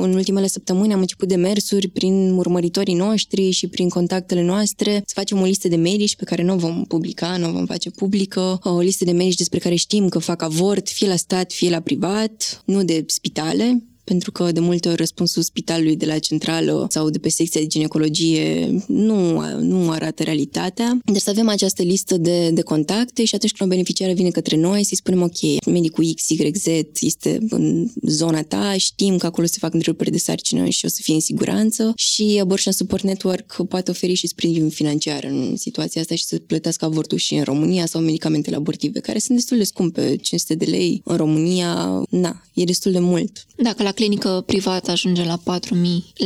[0.00, 5.40] în ultimele săptămâni am început demersuri prin urmăritorii noștri și prin contactele noastre să facem
[5.40, 8.58] o listă de medici pe care nu o vom publica, nu o vom face publică,
[8.62, 11.80] o listă de medici despre care știm că fac avort, fie la stat, fie la
[11.80, 17.10] privat, nu de spitale, pentru că de multe ori răspunsul spitalului de la centrală sau
[17.10, 20.98] de pe secția de ginecologie nu, nu arată realitatea.
[21.04, 24.56] Deci să avem această listă de, de contacte și atunci când o beneficiară vine către
[24.56, 26.66] noi să-i spunem ok, medicul X, Y, Z
[27.00, 30.98] este în zona ta, știm că acolo se fac întreruperi de sarcină și o să
[31.02, 36.14] fie în siguranță și Abortion Support Network poate oferi și sprijin financiar în situația asta
[36.14, 40.16] și să plătească avortul și în România sau medicamentele abortive, care sunt destul de scumpe,
[40.16, 43.46] 500 de lei în România, na, e destul de mult.
[43.56, 45.68] Dacă la clinică privată ajunge la 4.000,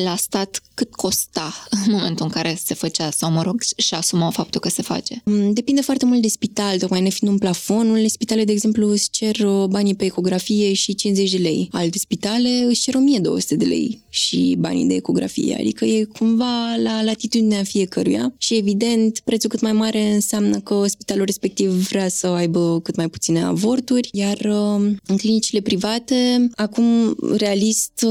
[0.05, 4.31] la stat cât costa în momentul în care se făcea sau, mă rog, și asumau
[4.31, 5.23] faptul că se face?
[5.25, 7.89] Mm, depinde foarte mult de spital, tocmai ne fiind un plafon.
[7.89, 11.69] Unele spitale, de exemplu, îți cer uh, banii pe ecografie și 50 de lei.
[11.73, 15.57] Alte spitale își cer 1200 de lei și banii de ecografie.
[15.61, 21.25] Adică e cumva la latitudinea fiecăruia și, evident, prețul cât mai mare înseamnă că spitalul
[21.25, 27.17] respectiv vrea să aibă cât mai puține avorturi, iar uh, în clinicile private, acum,
[27.57, 28.07] realist,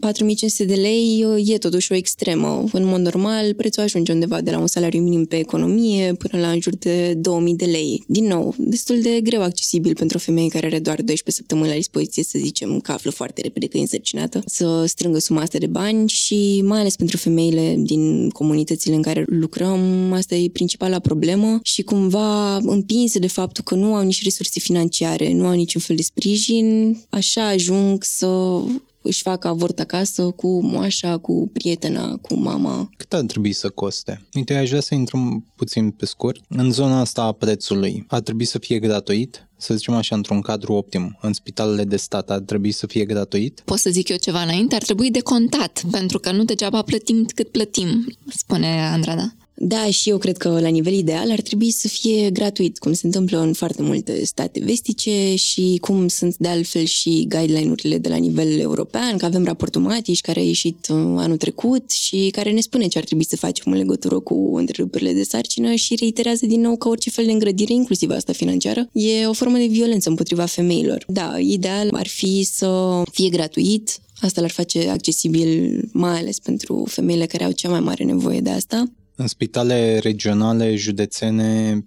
[0.00, 2.64] 4500 uh, de lei e totuși o extremă.
[2.72, 6.50] În mod normal, prețul ajunge undeva de la un salariu minim pe economie până la
[6.50, 8.04] în jur de 2000 de lei.
[8.06, 11.74] Din nou, destul de greu accesibil pentru o femeie care are doar 12 săptămâni la
[11.74, 15.66] dispoziție, să zicem, că află foarte repede că e însărcinată, să strângă suma asta de
[15.66, 21.58] bani și mai ales pentru femeile din comunitățile în care lucrăm, asta e principala problemă
[21.62, 25.96] și cumva împinse de faptul că nu au nici resurse financiare, nu au niciun fel
[25.96, 28.26] de sprijin, așa ajung să
[29.06, 32.90] își facă avort acasă cu moașa, cu prietena, cu mama.
[32.96, 34.26] Cât ar trebui să coste?
[34.34, 36.40] Uite, aș vrea să intrăm puțin pe scurt.
[36.48, 39.48] În zona asta a prețului, ar trebui să fie gratuit?
[39.58, 43.62] Să zicem așa, într-un cadru optim, în spitalele de stat ar trebui să fie gratuit?
[43.64, 44.74] Pot să zic eu ceva înainte?
[44.74, 49.34] Ar trebui de contat, pentru că nu degeaba plătim cât plătim, spune Andrada.
[49.58, 53.06] Da, și eu cred că la nivel ideal ar trebui să fie gratuit, cum se
[53.06, 58.16] întâmplă în foarte multe state vestice și cum sunt de altfel și guideline-urile de la
[58.16, 62.60] nivel european, că avem raportul Matiș care a ieșit uh, anul trecut și care ne
[62.60, 66.60] spune ce ar trebui să facem în legătură cu întreruperile de sarcină și reiterează din
[66.60, 70.44] nou că orice fel de îngrădire, inclusiv asta financiară, e o formă de violență împotriva
[70.44, 71.04] femeilor.
[71.08, 77.26] Da, ideal ar fi să fie gratuit, Asta l-ar face accesibil mai ales pentru femeile
[77.26, 81.84] care au cea mai mare nevoie de asta în spitale regionale, județene,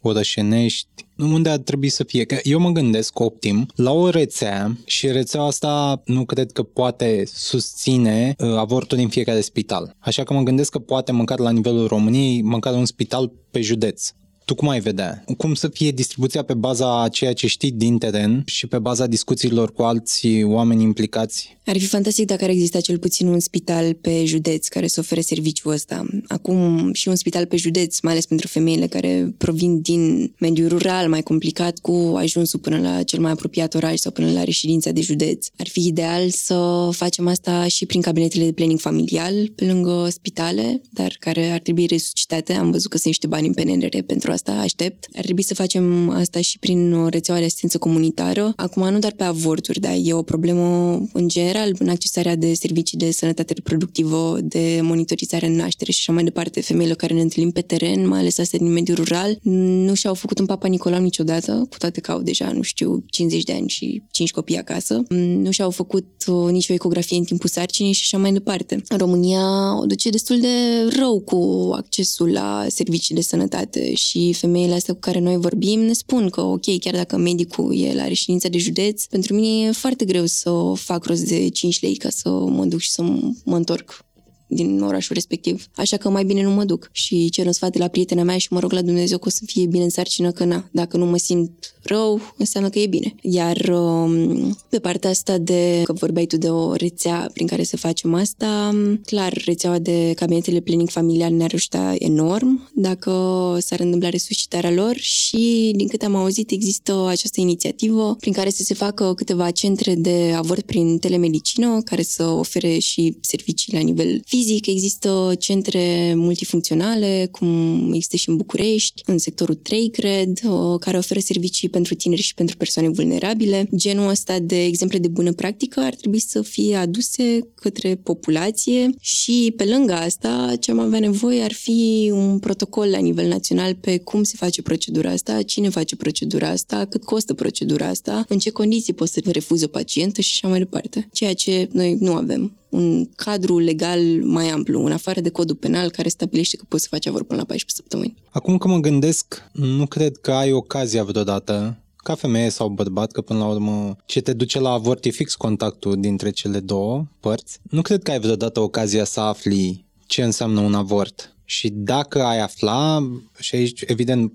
[0.00, 2.24] orășenești, unde ar trebui să fie.
[2.24, 7.22] Că eu mă gândesc optim la o rețea și rețeaua asta nu cred că poate
[7.26, 9.96] susține uh, avortul din fiecare spital.
[9.98, 14.10] Așa că mă gândesc că poate măcar la nivelul României, măcar un spital pe județ.
[14.44, 15.24] Tu cum ai vedea?
[15.36, 19.72] Cum să fie distribuția pe baza ceea ce știi din teren și pe baza discuțiilor
[19.72, 21.58] cu alți oameni implicați?
[21.64, 25.20] Ar fi fantastic dacă ar exista cel puțin un spital pe județ care să ofere
[25.20, 26.06] serviciul ăsta.
[26.26, 31.08] Acum și un spital pe județ, mai ales pentru femeile care provin din mediul rural
[31.08, 35.00] mai complicat cu ajunsul până la cel mai apropiat oraș sau până la reședința de
[35.00, 35.46] județ.
[35.56, 40.80] Ar fi ideal să facem asta și prin cabinetele de planning familial pe lângă spitale,
[40.90, 42.52] dar care ar trebui resuscitate.
[42.52, 45.06] Am văzut că sunt niște bani în PNRR pentru asta, aștept.
[45.16, 48.52] Ar trebui să facem asta și prin rețeaua de asistență comunitară.
[48.56, 52.98] Acum nu doar pe avorturi, dar e o problemă în general în accesarea de servicii
[52.98, 56.60] de sănătate reproductivă, de monitorizare în naștere și așa mai departe.
[56.60, 60.38] Femeile care ne întâlnim pe teren, mai ales astea din mediul rural, nu și-au făcut
[60.38, 64.02] un papa Nicolau niciodată, cu toate că au deja, nu știu, 50 de ani și
[64.10, 65.02] 5 copii acasă.
[65.08, 68.82] Nu și-au făcut uh, nici o ecografie în timpul sarcinii și așa mai departe.
[68.88, 70.48] În România o duce destul de
[70.96, 75.92] rău cu accesul la servicii de sănătate și femeile astea cu care noi vorbim ne
[75.92, 80.04] spun că, ok, chiar dacă medicul e la reședința de județ, pentru mine e foarte
[80.04, 83.02] greu să fac rost de 5 lei ca să mă duc și să
[83.44, 84.04] mă întorc
[84.46, 85.66] din orașul respectiv.
[85.74, 88.38] Așa că mai bine nu mă duc și cer un sfat de la prietena mea
[88.38, 90.96] și mă rog la Dumnezeu că o să fie bine în sarcină, că na, dacă
[90.96, 93.14] nu mă simt rău, înseamnă că e bine.
[93.20, 97.76] Iar um, pe partea asta de, că vorbeai tu de o rețea prin care să
[97.76, 103.12] facem asta, clar, rețeaua de cabinetele planning familial ne-ar ajuta enorm dacă
[103.60, 108.62] s-ar întâmpla resuscitarea lor și, din câte am auzit, există această inițiativă prin care să
[108.62, 114.22] se facă câteva centre de avort prin telemedicină care să ofere și servicii la nivel
[114.24, 120.40] fizic fizic, există centre multifuncționale, cum există și în București, în sectorul 3, cred,
[120.80, 123.68] care oferă servicii pentru tineri și pentru persoane vulnerabile.
[123.76, 129.54] Genul ăsta de exemple de bună practică ar trebui să fie aduse către populație și
[129.56, 133.98] pe lângă asta ce am avea nevoie ar fi un protocol la nivel național pe
[133.98, 138.50] cum se face procedura asta, cine face procedura asta, cât costă procedura asta, în ce
[138.50, 141.08] condiții poți să refuzi o pacientă și așa mai departe.
[141.12, 145.90] Ceea ce noi nu avem un cadru legal mai amplu, în afară de codul penal
[145.90, 148.14] care stabilește că poți să faci avort până la 14 săptămâni.
[148.30, 153.20] Acum că mă gândesc, nu cred că ai ocazia vreodată ca femeie sau bărbat, că
[153.20, 157.58] până la urmă ce te duce la avort e fix contactul dintre cele două părți.
[157.62, 161.36] Nu cred că ai vreodată ocazia să afli ce înseamnă un avort.
[161.44, 164.32] Și dacă ai afla, și aici evident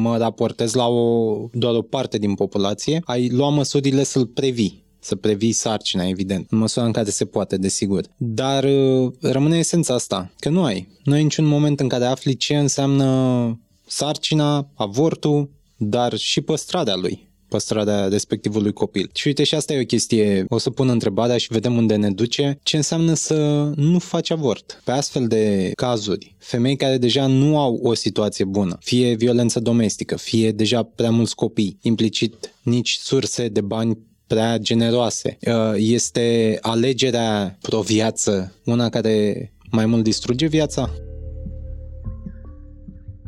[0.00, 5.16] mă raportez la o, doar o parte din populație, ai lua măsurile să-l previi să
[5.16, 8.04] previi sarcina, evident, în măsura în care se poate, desigur.
[8.16, 10.88] Dar uh, rămâne esența asta, că nu ai.
[11.04, 17.26] Nu ai niciun moment în care afli ce înseamnă sarcina, avortul, dar și păstrarea lui
[17.48, 19.10] păstrarea respectivului copil.
[19.14, 22.10] Și uite, și asta e o chestie, o să pun întrebarea și vedem unde ne
[22.10, 23.36] duce, ce înseamnă să
[23.76, 24.80] nu faci avort.
[24.84, 30.16] Pe astfel de cazuri, femei care deja nu au o situație bună, fie violență domestică,
[30.16, 35.38] fie deja prea mulți copii, implicit nici surse de bani prea generoase.
[35.46, 40.90] Uh, este alegerea pro-viață una care mai mult distruge viața?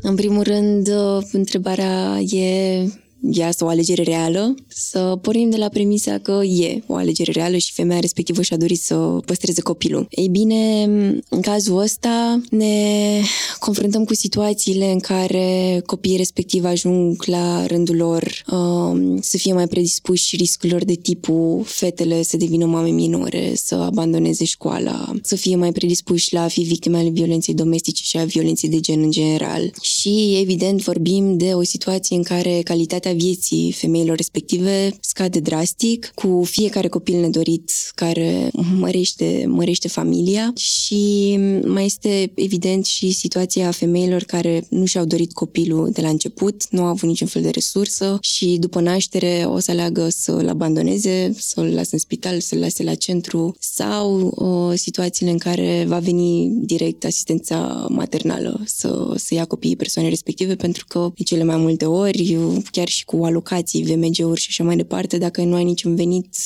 [0.03, 2.85] În primul rând, uh, întrebarea e
[3.20, 7.57] e asta o alegere reală, să pornim de la premisa că e o alegere reală
[7.57, 10.07] și femeia respectivă și-a dorit să păstreze copilul.
[10.11, 10.83] Ei bine,
[11.28, 13.20] în cazul ăsta ne
[13.59, 19.66] confruntăm cu situațiile în care copiii respectivi ajung la rândul lor um, să fie mai
[19.66, 25.72] predispuși riscurilor de tipul fetele să devină mame minore, să abandoneze școala, să fie mai
[25.72, 29.72] predispuși la a fi victime ale violenței domestice și a violenței de gen în general.
[29.81, 36.12] Și, evident, vorbim de o situație în care calitatea calitatea vieții femeilor respective scade drastic
[36.14, 44.23] cu fiecare copil nedorit care mărește, mărește familia și mai este evident și situația femeilor
[44.23, 48.18] care nu și-au dorit copilul de la început, nu au avut niciun fel de resursă
[48.21, 52.94] și după naștere o să aleagă să-l abandoneze, să-l lase în spital, să-l lase la
[52.94, 59.77] centru sau uh, situațiile în care va veni direct asistența maternală să, să ia copiii
[59.77, 62.37] persoane respective pentru că de cele mai multe ori
[62.71, 66.37] chiar și și cu alocații, VMG-uri și așa mai departe, dacă nu ai niciun venit,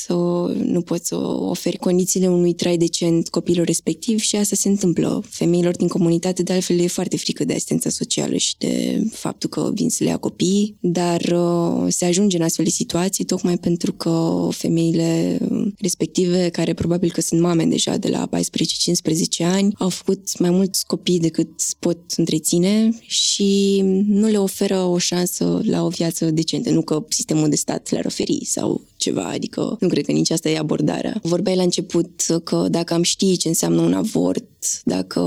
[0.65, 5.23] nu poți să oferi condițiile unui trai decent copilul respectiv și asta se întâmplă.
[5.29, 9.71] Femeilor din comunitate, de altfel, e foarte frică de asistența socială și de faptul că
[9.75, 13.93] vin să le ia copii, dar uh, se ajunge în astfel de situații tocmai pentru
[13.93, 15.39] că femeile
[15.79, 20.87] respective, care probabil că sunt mame deja de la 14-15 ani, au făcut mai mulți
[20.87, 26.71] copii decât pot întreține și nu le oferă o șansă la o viață de decente,
[26.71, 30.49] nu că sistemul de stat le-ar oferi sau ceva, adică nu cred că nici asta
[30.49, 31.21] e abordarea.
[31.23, 34.45] Vorbeai la început că dacă am ști ce înseamnă un avort,
[34.85, 35.21] dacă,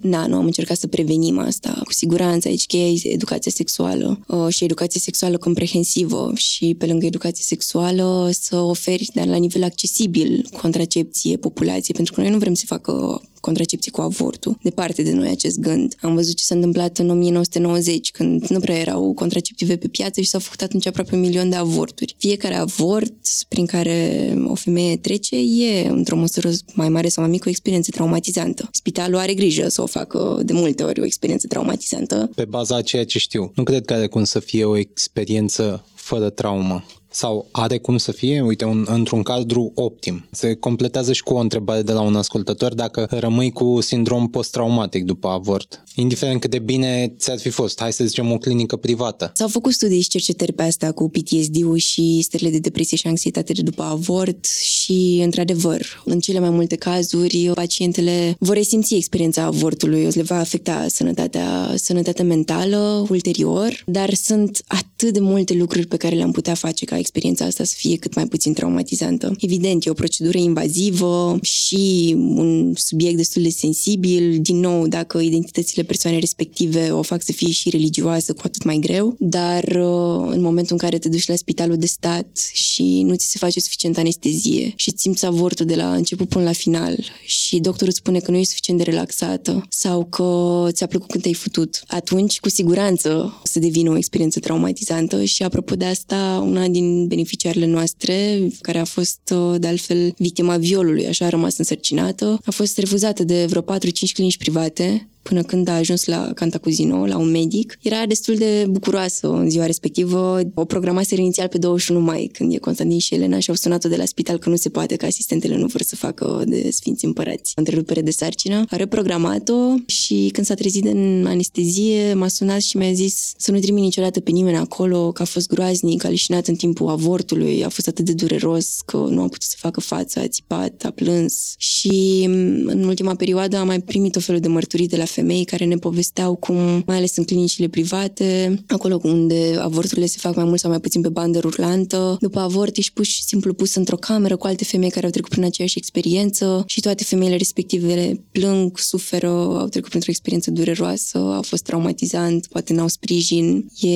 [0.00, 1.80] na, nu am încercat să prevenim asta.
[1.84, 7.06] Cu siguranță aici cheia e educația sexuală uh, și educație sexuală comprehensivă și pe lângă
[7.06, 12.54] educație sexuală să oferi, dar la nivel accesibil, contracepție populației, pentru că noi nu vrem
[12.54, 14.58] să facă contracepție cu avortul.
[14.62, 15.94] Departe de noi acest gând.
[16.00, 20.28] Am văzut ce s-a întâmplat în 1990, când nu prea erau contraceptive pe piață și
[20.28, 22.14] s-au făcut atunci aproape un milion de avorturi.
[22.18, 23.14] Fiecare avort
[23.48, 23.98] prin care
[24.46, 28.70] o femeie trece e, într-o măsură mai mare sau mai mică, o experiență traumatizantă.
[28.76, 32.30] Spitalul are grijă să o facă de multe ori o experiență traumatizantă.
[32.34, 33.52] Pe baza a ceea ce știu.
[33.54, 36.84] Nu cred că are cum să fie o experiență fără traumă
[37.16, 40.28] sau are cum să fie, uite, un, într-un cadru optim.
[40.30, 45.04] Se completează și cu o întrebare de la un ascultător dacă rămâi cu sindrom post-traumatic
[45.04, 45.84] după avort.
[45.94, 49.30] Indiferent cât de bine ți-ar fi fost, hai să zicem o clinică privată.
[49.34, 53.52] S-au făcut studii și cercetări pe asta cu PTSD-ul și stările de depresie și anxietate
[53.52, 60.04] de după avort și, într-adevăr, în cele mai multe cazuri, pacientele vor resimți experiența avortului,
[60.04, 65.96] o le va afecta sănătatea, sănătatea mentală ulterior, dar sunt atât de multe lucruri pe
[65.96, 69.36] care le-am putea face ca experiența asta să fie cât mai puțin traumatizantă.
[69.40, 74.38] Evident, e o procedură invazivă și un subiect destul de sensibil.
[74.40, 78.78] Din nou, dacă identitățile persoanei respective o fac să fie și religioasă, cu atât mai
[78.78, 79.16] greu.
[79.18, 83.30] Dar uh, în momentul în care te duci la spitalul de stat și nu ți
[83.30, 87.88] se face suficient anestezie și simți avortul de la început până la final și doctorul
[87.88, 90.28] îți spune că nu e suficient de relaxată sau că
[90.70, 95.74] ți-a plăcut când te-ai futut, atunci cu siguranță să devină o experiență traumatizantă și apropo
[95.74, 101.28] de asta, una din beneficiarele noastre, care a fost de altfel victima violului, așa a
[101.28, 103.64] rămas însărcinată, a fost refuzată de vreo 4-5
[104.12, 107.78] clinici private până când a ajuns la Cantacuzino, la un medic.
[107.82, 110.40] Era destul de bucuroasă în ziua respectivă.
[110.54, 113.96] O programase inițial pe 21 mai, când e Constantin și Elena și au sunat-o de
[113.96, 117.52] la spital că nu se poate, că asistentele nu vor să facă de Sfinți Împărați.
[117.56, 118.64] Întrerupere de sarcină.
[118.68, 123.58] A reprogramat-o și când s-a trezit în anestezie, m-a sunat și mi-a zis să nu
[123.58, 127.68] trimit niciodată pe nimeni acolo, că a fost groaznic, a lișinat în timpul avortului, a
[127.68, 131.54] fost atât de dureros că nu a putut să facă față, a țipat, a plâns.
[131.56, 132.22] Și
[132.66, 135.76] în ultima perioadă am mai primit o felul de mărturii de la femei care ne
[135.76, 136.56] povesteau cum,
[136.86, 141.00] mai ales în clinicile private, acolo unde avorturile se fac mai mult sau mai puțin
[141.00, 144.90] pe bandă rulantă, după avort ești pus și simplu pus într-o cameră cu alte femei
[144.90, 150.10] care au trecut prin aceeași experiență și toate femeile respective plâng, suferă, au trecut printr-o
[150.10, 153.66] experiență dureroasă, au fost traumatizant, poate n-au sprijin.
[153.80, 153.88] E,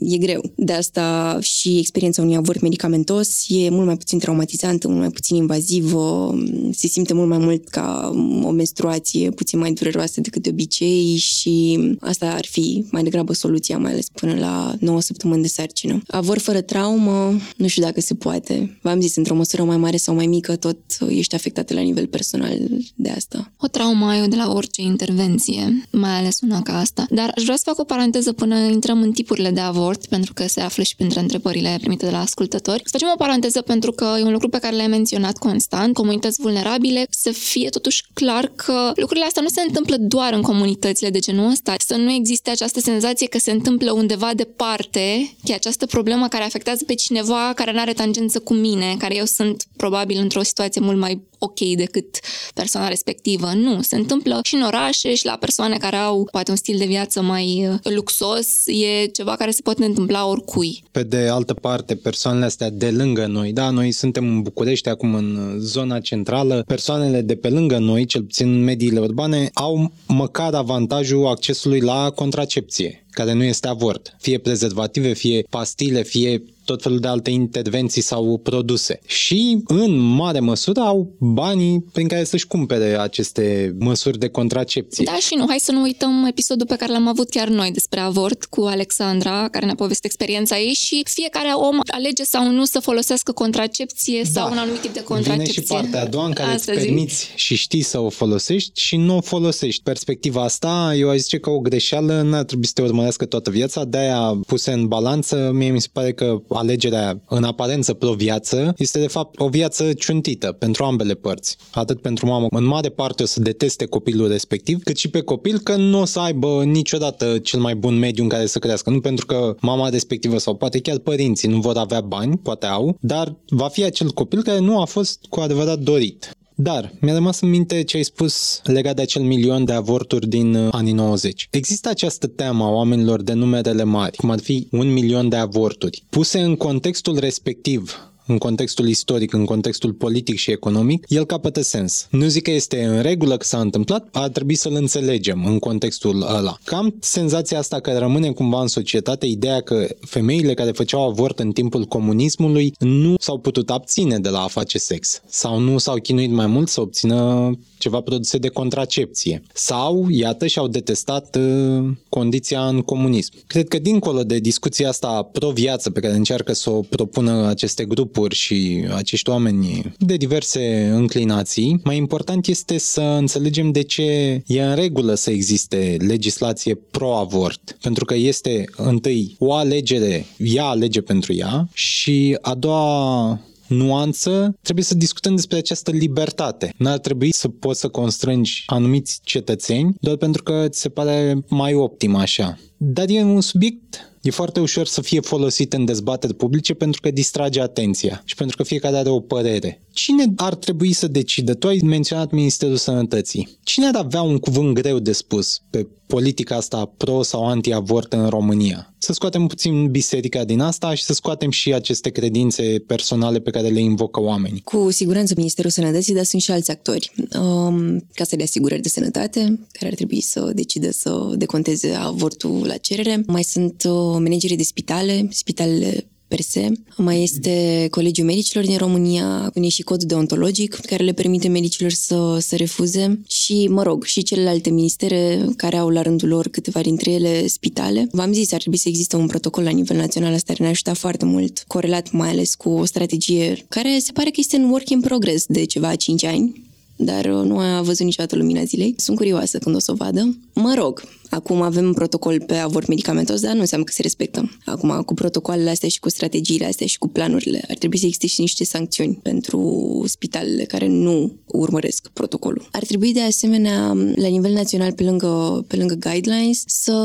[0.00, 0.52] e greu.
[0.56, 5.36] De asta și experiența unui avort medicamentos e mult mai puțin traumatizantă, mult mai puțin
[5.36, 6.34] invazivă,
[6.72, 11.78] se simte mult mai mult ca o menstruație puțin mai dureroasă decât de obicei și
[12.00, 16.02] asta ar fi mai degrabă soluția, mai ales până la 9 săptămâni de sarcină.
[16.06, 18.78] Avor fără traumă, nu știu dacă se poate.
[18.82, 20.78] V-am zis, într-o măsură mai mare sau mai mică, tot
[21.08, 22.58] ești afectată la nivel personal
[22.94, 23.52] de asta.
[23.60, 27.06] O traumă ai de la orice intervenție, mai ales una ca asta.
[27.10, 30.46] Dar aș vrea să fac o paranteză până intrăm în tipurile de avort, pentru că
[30.46, 32.82] se află și printre întrebările primite de la ascultători.
[32.84, 36.40] Să facem o paranteză pentru că e un lucru pe care l-ai menționat constant, comunități
[36.40, 41.18] vulnerabile, să fie totuși clar că lucrurile astea nu se întâmplă doar în comunitățile de
[41.18, 46.28] genul ăsta, să nu existe această senzație că se întâmplă undeva departe, că această problemă
[46.28, 50.42] care afectează pe cineva care nu are tangență cu mine, care eu sunt probabil într-o
[50.42, 52.18] situație mult mai ok decât
[52.54, 53.52] persoana respectivă.
[53.54, 56.84] Nu, se întâmplă și în orașe și la persoane care au poate un stil de
[56.84, 60.82] viață mai uh, luxos, e ceva care se poate întâmpla oricui.
[60.90, 65.14] Pe de altă parte, persoanele astea de lângă noi, da, noi suntem în București, acum
[65.14, 70.54] în zona centrală, persoanele de pe lângă noi, cel puțin în mediile urbane, au măcar
[70.54, 74.16] avantajul accesului la contracepție care nu este avort.
[74.20, 78.98] Fie prezervative, fie pastile, fie tot felul de alte intervenții sau produse.
[79.06, 85.04] Și, în mare măsură, au banii prin care să-și cumpere aceste măsuri de contracepție.
[85.04, 88.00] Da, și nu, hai să nu uităm episodul pe care l-am avut chiar noi despre
[88.00, 92.78] avort cu Alexandra, care ne-a povestit experiența ei și fiecare om alege sau nu să
[92.78, 94.40] folosească contracepție da.
[94.40, 95.62] sau un anumit tip de contracepție.
[95.62, 97.36] Vine și partea a doua în care Asta îți permiți zic.
[97.36, 99.82] și știi să o folosești și nu o folosești.
[99.82, 103.84] Perspectiva asta, eu aș zice că o greșeală n-ar trebui să te urmărească toată viața,
[103.84, 109.06] de-aia puse în balanță, mie mi se pare că alegerea în aparență pro-viață este de
[109.06, 111.56] fapt o viață ciuntită pentru ambele părți.
[111.70, 115.58] Atât pentru mamă, în mare parte o să deteste copilul respectiv, cât și pe copil
[115.58, 118.90] că nu o să aibă niciodată cel mai bun mediu în care să crească.
[118.90, 122.96] Nu pentru că mama respectivă sau poate chiar părinții nu vor avea bani, poate au,
[123.00, 126.30] dar va fi acel copil care nu a fost cu adevărat dorit.
[126.58, 130.54] Dar mi-a rămas în minte ce ai spus legat de acel milion de avorturi din
[130.54, 131.48] uh, anii 90.
[131.50, 136.04] Există această teamă a oamenilor de numerele mari, cum ar fi un milion de avorturi.
[136.08, 137.96] Puse în contextul respectiv,
[138.26, 142.06] în contextul istoric, în contextul politic și economic, el capătă sens.
[142.10, 146.26] Nu zic că este în regulă că s-a întâmplat, ar trebui să-l înțelegem în contextul
[146.36, 146.56] ăla.
[146.64, 151.52] Cam senzația asta că rămâne cumva în societate, ideea că femeile care făceau avort în
[151.52, 156.30] timpul comunismului nu s-au putut abține de la a face sex sau nu s-au chinuit
[156.30, 159.42] mai mult să obțină ceva produse de contracepție.
[159.54, 163.32] Sau, iată, și-au detestat uh, condiția în comunism.
[163.46, 167.84] Cred că dincolo de discuția asta pro-viață pe care încearcă să o propună aceste
[168.16, 174.62] grupuri și acești oameni de diverse înclinații, mai important este să înțelegem de ce e
[174.62, 177.76] în regulă să existe legislație pro-avort.
[177.80, 184.84] Pentru că este întâi o alegere, ea alege pentru ea și a doua nuanță, trebuie
[184.84, 186.74] să discutăm despre această libertate.
[186.76, 191.38] Nu ar trebui să poți să constrângi anumiți cetățeni doar pentru că ți se pare
[191.48, 192.58] mai optim așa.
[192.76, 197.10] Dar e un subiect e foarte ușor să fie folosit în dezbateri publice pentru că
[197.10, 199.80] distrage atenția și pentru că fiecare are o părere.
[199.92, 201.54] Cine ar trebui să decidă?
[201.54, 203.58] Tu ai menționat Ministerul Sănătății.
[203.62, 208.28] Cine ar avea un cuvânt greu de spus pe politica asta pro sau anti-avort în
[208.28, 208.94] România?
[208.98, 213.68] Să scoatem puțin biserica din asta și să scoatem și aceste credințe personale pe care
[213.68, 214.60] le invocă oamenii.
[214.60, 217.12] Cu siguranță Ministerul Sănătății, dar sunt și alți actori.
[217.40, 219.40] Um, Casa de Asigurări de Sănătate,
[219.72, 223.22] care ar trebui să decidă să deconteze avortul la cerere.
[223.26, 226.72] Mai sunt uh, managerii de spitale, spitalele per se.
[226.96, 232.36] Mai este Colegiul Medicilor din România, e și cod deontologic care le permite medicilor să,
[232.40, 237.10] să refuze și, mă rog, și celelalte ministere care au la rândul lor câteva dintre
[237.10, 238.08] ele spitale.
[238.10, 241.24] V-am zis, ar trebui să existe un protocol la nivel național, asta ne-a ajutat foarte
[241.24, 245.00] mult, corelat mai ales cu o strategie care se pare că este în work in
[245.00, 246.64] progress de ceva 5 ani,
[246.96, 248.94] dar uh, nu a văzut niciodată lumina zilei.
[248.96, 250.36] Sunt curioasă când o să o vadă.
[250.52, 254.56] Mă rog, acum avem protocol pe avort medicamentos, dar nu înseamnă că se respectă.
[254.64, 258.26] Acum, cu protocoalele astea și cu strategiile astea și cu planurile, ar trebui să existe
[258.26, 262.68] și niște sancțiuni pentru spitalele care nu urmăresc protocolul.
[262.72, 266.96] Ar trebui de asemenea, la nivel național, pe lângă, pe lângă guidelines, să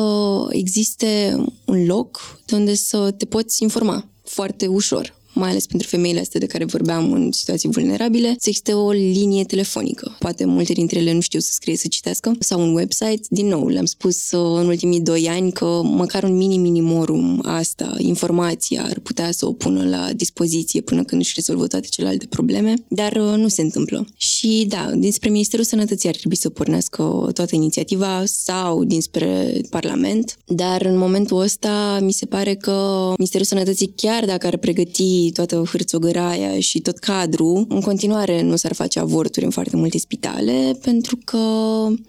[0.49, 1.35] existe
[1.65, 6.39] un loc de unde să te poți informa foarte ușor mai ales pentru femeile astea
[6.39, 10.15] de care vorbeam în situații vulnerabile, să existe o linie telefonică.
[10.19, 13.21] Poate multe dintre ele nu știu să scrie, să citească, sau un website.
[13.29, 18.83] Din nou, le-am spus uh, în ultimii doi ani că măcar un mini-minimorum asta, informația,
[18.83, 23.11] ar putea să o pună la dispoziție până când își rezolvă toate celelalte probleme, dar
[23.11, 24.07] uh, nu se întâmplă.
[24.17, 30.81] Și da, dinspre Ministerul Sănătății ar trebui să pornească toată inițiativa sau dinspre Parlament, dar
[30.81, 36.59] în momentul ăsta mi se pare că Ministerul Sănătății, chiar dacă ar pregăti toată hârțogăraia
[36.59, 41.37] și tot cadrul, în continuare nu s-ar face avorturi în foarte multe spitale pentru că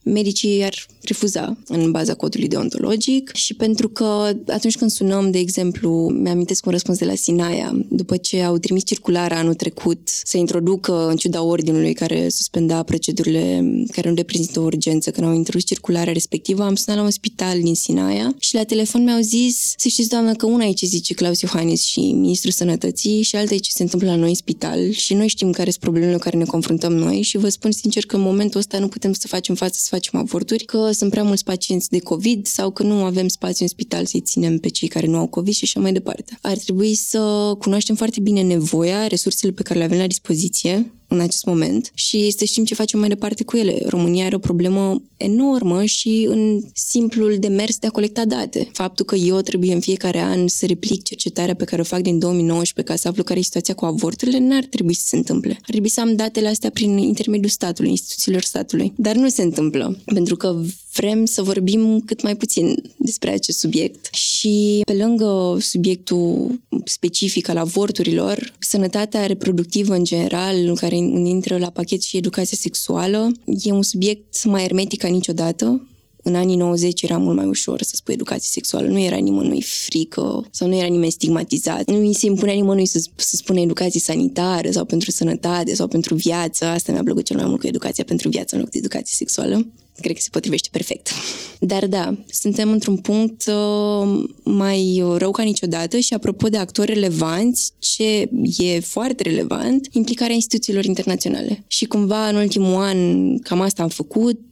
[0.03, 0.75] medicii ar
[1.05, 6.73] refuza în baza codului deontologic și pentru că atunci când sunăm, de exemplu, mi-amintesc un
[6.73, 11.43] răspuns de la Sinaia, după ce au trimis circulara anul trecut să introducă, în ciuda
[11.43, 16.75] ordinului care suspenda procedurile care nu reprezintă o urgență, când au introdus circularea respectivă, am
[16.75, 20.47] sunat la un spital din Sinaia și la telefon mi-au zis, să știți, doamnă, că
[20.47, 24.09] una e ce zice Claus Iohannis și Ministrul Sănătății și alta e ce se întâmplă
[24.09, 27.23] la noi în spital și noi știm care sunt problemele cu care ne confruntăm noi
[27.23, 30.19] și vă spun sincer că în momentul ăsta nu putem să facem față să facem
[30.19, 34.07] avorturi, că sunt prea mulți pacienți de COVID sau că nu avem spațiu în spital
[34.07, 36.39] să-i ținem pe cei care nu au COVID și așa mai departe.
[36.43, 41.21] Ar trebui să cunoaștem foarte bine nevoia, resursele pe care le avem la dispoziție în
[41.21, 43.79] acest moment și să știm ce facem mai departe cu ele.
[43.87, 48.69] România are o problemă enormă și în simplul demers de a colecta date.
[48.73, 52.19] Faptul că eu trebuie în fiecare an să replic cercetarea pe care o fac din
[52.19, 55.53] 2019 ca să aflu care e situația cu avorturile, n-ar trebui să se întâmple.
[55.53, 58.93] Ar trebui să am datele astea prin intermediul statului, instituțiilor statului.
[58.97, 60.61] Dar nu se întâmplă, pentru că
[60.93, 67.57] vrem să vorbim cât mai puțin despre acest subiect și pe lângă subiectul specific al
[67.57, 74.45] avorturilor, sănătatea reproductivă în general, care intră la pachet și educația sexuală, e un subiect
[74.45, 75.87] mai hermetic ca niciodată.
[76.25, 80.47] În anii 90 era mult mai ușor să spui educație sexuală, nu era nimănui frică
[80.51, 81.91] sau nu era nimeni stigmatizat.
[81.91, 86.15] Nu mi se impunea nimănui să, să spună educație sanitară sau pentru sănătate sau pentru
[86.15, 86.65] viață.
[86.65, 89.67] Asta mi-a plăcut cel mai mult cu educația pentru viață în loc de educație sexuală
[90.01, 91.11] cred că se potrivește perfect.
[91.59, 97.73] Dar da, suntem într-un punct uh, mai rău ca niciodată și apropo de actori relevanți,
[97.79, 98.29] ce
[98.59, 101.65] e foarte relevant, implicarea instituțiilor internaționale.
[101.67, 104.52] Și cumva în ultimul an cam asta am făcut, uh,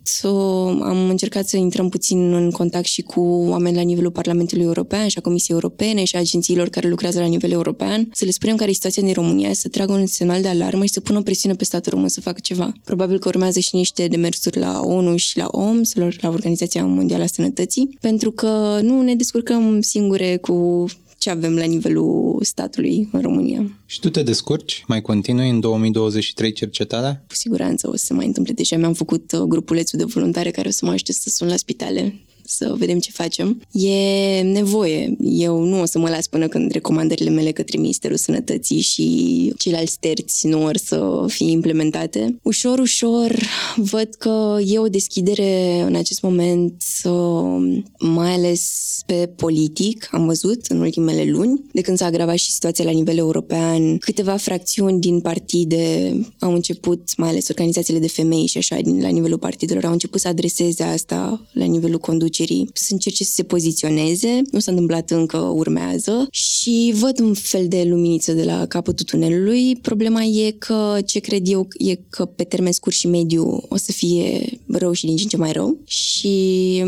[0.83, 5.19] am încercat să intrăm puțin în contact și cu oameni la nivelul Parlamentului European și
[5.19, 8.71] a Comisiei Europene și a agențiilor care lucrează la nivel european, să le spunem care
[8.71, 11.65] e situația din România, să tragă un semnal de alarmă și să pună presiune pe
[11.65, 12.73] statul român să facă ceva.
[12.85, 17.27] Probabil că urmează și niște demersuri la ONU și la OMS, la Organizația Mondială a
[17.27, 20.87] Sănătății, pentru că nu ne descurcăm singure cu
[21.21, 23.81] ce avem la nivelul statului în România.
[23.87, 24.85] Și tu te descurci?
[24.87, 27.25] Mai continui în 2023 cercetarea?
[27.29, 28.53] Cu siguranță o să se mai întâmple.
[28.53, 31.57] Deja mi-am făcut uh, grupulețul de voluntare care o să mă ajute să sun la
[31.57, 32.15] spitale
[32.51, 33.63] să vedem ce facem.
[33.73, 35.17] E nevoie.
[35.21, 39.99] Eu nu o să mă las până când recomandările mele către Ministerul Sănătății și ceilalți
[40.01, 42.39] terți nu or să fie implementate.
[42.43, 43.37] Ușor, ușor
[43.77, 46.83] văd că e o deschidere în acest moment,
[47.99, 52.85] mai ales pe politic, am văzut în ultimele luni, de când s-a agravat și situația
[52.85, 53.99] la nivel european.
[53.99, 59.09] Câteva fracțiuni din partide au început, mai ales organizațiile de femei și așa, din, la
[59.09, 63.43] nivelul partidelor, au început să adreseze asta la nivelul conducerii conducerii să încerce să se
[63.43, 64.43] poziționeze.
[64.51, 69.77] Nu s-a întâmplat încă, urmează și văd un fel de luminiță de la capătul tunelului.
[69.77, 73.93] Problema e că ce cred eu e că pe termen scurt și mediu o să
[73.93, 76.85] fie rău și din ce în ce mai rău și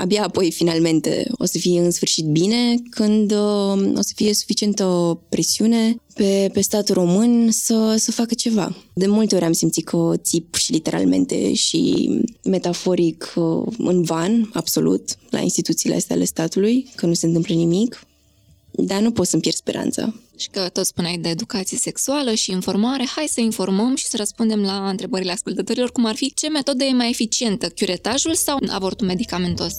[0.00, 5.18] abia apoi finalmente o să fie în sfârșit bine când uh, o să fie suficientă
[5.28, 8.76] presiune pe, pe statul român să, să facă ceva.
[8.92, 12.10] De multe ori am simțit că țip și literalmente și
[12.44, 18.07] metaforic uh, în van, absolut, la instituțiile astea ale statului, că nu se întâmplă nimic,
[18.84, 20.14] dar nu pot să-mi pierd speranța.
[20.36, 24.62] Și că tot spuneai de educație sexuală și informare, hai să informăm și să răspundem
[24.62, 29.72] la întrebările ascultătorilor, cum ar fi ce metodă e mai eficientă, curetajul sau avortul medicamentos?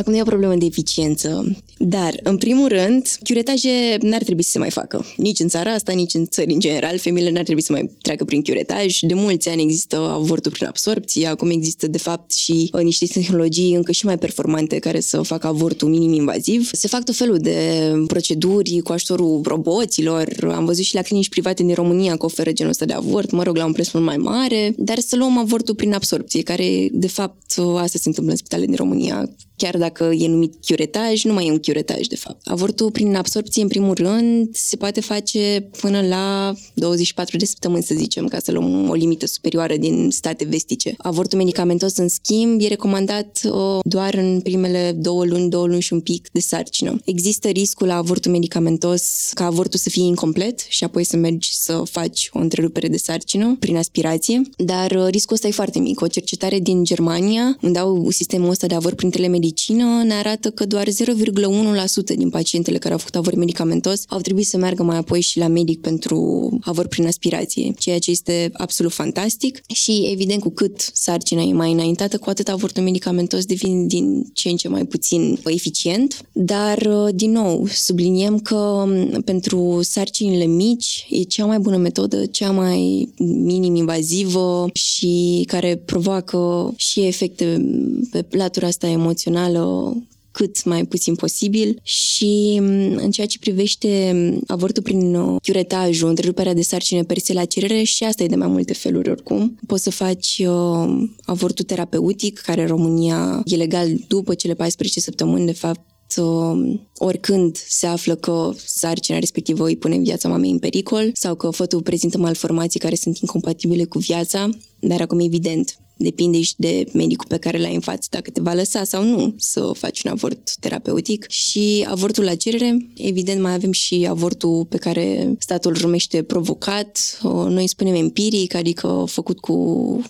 [0.00, 4.50] Acum nu e o problemă de eficiență, dar, în primul rând, chiuretaje n-ar trebui să
[4.50, 5.04] se mai facă.
[5.16, 8.24] Nici în țara asta, nici în țări în general, femeile n-ar trebui să mai treacă
[8.24, 8.98] prin chiuretaj.
[9.00, 13.74] De mulți ani există avortul prin absorpție, acum există, de fapt, și uh, niște tehnologii
[13.74, 16.70] încă și mai performante care să facă avortul minim invaziv.
[16.72, 20.52] Se fac tot felul de proceduri cu ajutorul roboților.
[20.54, 23.42] Am văzut și la clinici private din România că oferă genul ăsta de avort, mă
[23.42, 27.08] rog, la un preț mult mai mare, dar să luăm avortul prin absorpție, care, de
[27.08, 29.30] fapt, asta se întâmplă în spitale din România
[29.60, 32.40] chiar dacă e numit chiuretaj, nu mai e un chiuretaj, de fapt.
[32.44, 37.94] Avortul prin absorpție, în primul rând, se poate face până la 24 de săptămâni, să
[37.94, 40.94] zicem, ca să luăm o limită superioară din state vestice.
[40.98, 45.92] Avortul medicamentos, în schimb, e recomandat uh, doar în primele două luni, două luni și
[45.92, 47.00] un pic de sarcină.
[47.04, 51.82] Există riscul la avortul medicamentos ca avortul să fie incomplet și apoi să mergi să
[51.90, 56.00] faci o întrerupere de sarcină prin aspirație, dar uh, riscul ăsta e foarte mic.
[56.00, 60.50] O cercetare din Germania, unde au sistemul ăsta de avort prin telemedicină, medicină ne arată
[60.50, 64.96] că doar 0,1% din pacientele care au făcut avort medicamentos au trebuit să meargă mai
[64.96, 69.60] apoi și la medic pentru avort prin aspirație, ceea ce este absolut fantastic.
[69.74, 74.48] Și evident cu cât sarcina e mai înaintată, cu atât avortul medicamentos devine din ce
[74.48, 78.84] în ce mai puțin eficient, dar din nou subliniem că
[79.24, 86.72] pentru sarcinile mici e cea mai bună metodă, cea mai minim invazivă și care provoacă
[86.76, 87.64] și efecte
[88.10, 89.94] pe latura asta emoțională emoțională
[90.32, 94.14] cât mai puțin posibil și mm, în ceea ce privește
[94.46, 98.48] avortul prin chiuretajul, întreruperea de sarcină per se la cerere și asta e de mai
[98.48, 99.58] multe feluri oricum.
[99.66, 105.46] Poți să faci uh, avortul terapeutic, care în România e legal după cele 14 săptămâni,
[105.46, 111.10] de fapt uh, oricând se află că sarcina respectivă îi pune viața mamei în pericol
[111.14, 114.48] sau că fătul prezintă malformații care sunt incompatibile cu viața,
[114.80, 118.52] dar acum evident depinde și de medicul pe care l-ai în față, dacă te va
[118.52, 121.26] lăsa sau nu să faci un avort terapeutic.
[121.28, 127.66] Și avortul la cerere, evident mai avem și avortul pe care statul rumește provocat, noi
[127.66, 129.56] spunem empiric, adică făcut cu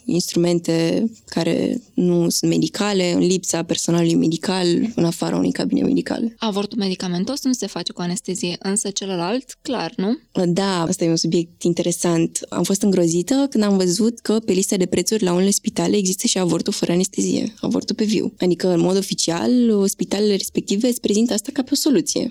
[0.05, 6.35] instrumente care nu sunt medicale, în lipsa personalului medical, în afara unui cabinet medical.
[6.39, 10.19] Avortul medicamentos nu se face cu anestezie, însă celălalt, clar, nu?
[10.47, 12.41] Da, asta e un subiect interesant.
[12.49, 15.97] Am fost îngrozită când am văzut că pe lista de prețuri la unele spitale spitale
[16.01, 18.33] există și avortul fără anestezie, avortul pe viu.
[18.39, 19.51] Adică, în mod oficial,
[19.89, 22.31] spitalele respective îți prezintă asta ca pe o soluție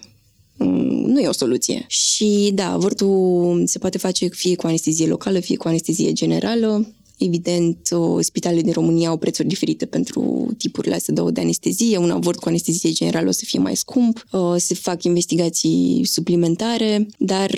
[0.58, 1.86] mm, nu e o soluție.
[1.88, 6.93] Și da, avortul se poate face fie cu anestezie locală, fie cu anestezie generală.
[7.20, 7.89] Evident,
[8.20, 11.97] spitalele din România au prețuri diferite pentru tipurile astea două de anestezie.
[11.97, 14.26] Un avort cu anestezie generală o să fie mai scump,
[14.57, 17.51] se fac investigații suplimentare, dar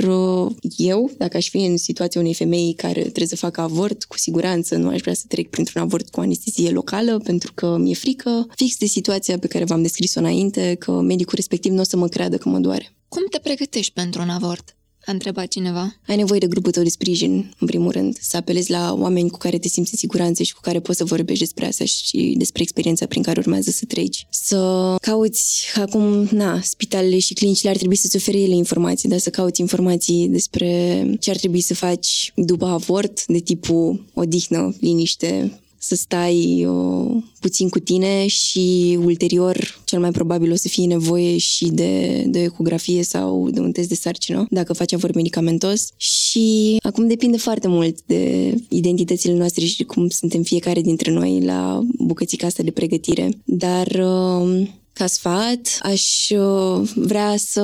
[0.78, 4.76] eu, dacă aș fi în situația unei femei care trebuie să facă avort, cu siguranță
[4.76, 8.78] nu aș vrea să trec printr-un avort cu anestezie locală, pentru că mi-e frică, fix
[8.78, 12.38] de situația pe care v-am descris-o înainte, că medicul respectiv nu o să mă creadă
[12.38, 12.95] că mă doare.
[13.07, 14.76] Cum te pregătești pentru un avort?
[15.06, 15.95] A întrebat cineva.
[16.08, 19.38] Ai nevoie de grupul tău de sprijin, în primul rând, să apelezi la oameni cu
[19.38, 22.62] care te simți în siguranță și cu care poți să vorbești despre asta și despre
[22.62, 24.28] experiența prin care urmează să treci.
[24.30, 29.30] Să cauți, acum, na, spitalele și clinicile ar trebui să-ți ofere ele informații, dar să
[29.30, 30.68] cauți informații despre
[31.20, 37.70] ce ar trebui să faci după avort, de tipul odihnă, liniște, să stai uh, puțin
[37.70, 43.04] cu tine și ulterior cel mai probabil o să fie nevoie și de, de ecografie
[43.04, 47.98] sau de un test de sarcină dacă faci avort medicamentos și acum depinde foarte mult
[48.06, 53.30] de identitățile noastre și de cum suntem fiecare dintre noi la bucățica asta de pregătire.
[53.46, 57.64] Dar uh, ca sfat, aș uh, vrea să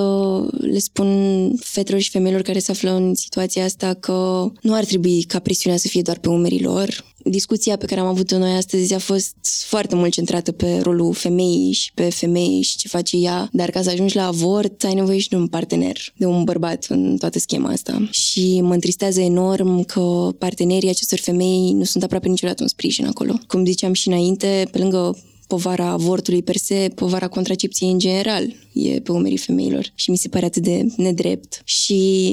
[0.59, 5.23] le spun fetelor și femeilor care se află în situația asta că nu ar trebui
[5.23, 7.05] ca presiunea să fie doar pe umerii lor.
[7.29, 9.35] Discuția pe care am avut-o noi astăzi a fost
[9.67, 13.81] foarte mult centrată pe rolul femeii și pe femei și ce face ea, dar ca
[13.81, 17.39] să ajungi la avort ai nevoie și de un partener, de un bărbat în toată
[17.39, 18.07] schema asta.
[18.11, 23.33] Și mă întristează enorm că partenerii acestor femei nu sunt aproape niciodată un sprijin acolo.
[23.47, 25.17] Cum ziceam și înainte, pe lângă
[25.47, 30.27] povara avortului per se, povara contracepției în general e pe umerii femeilor și mi se
[30.27, 32.31] pare atât de nedrept și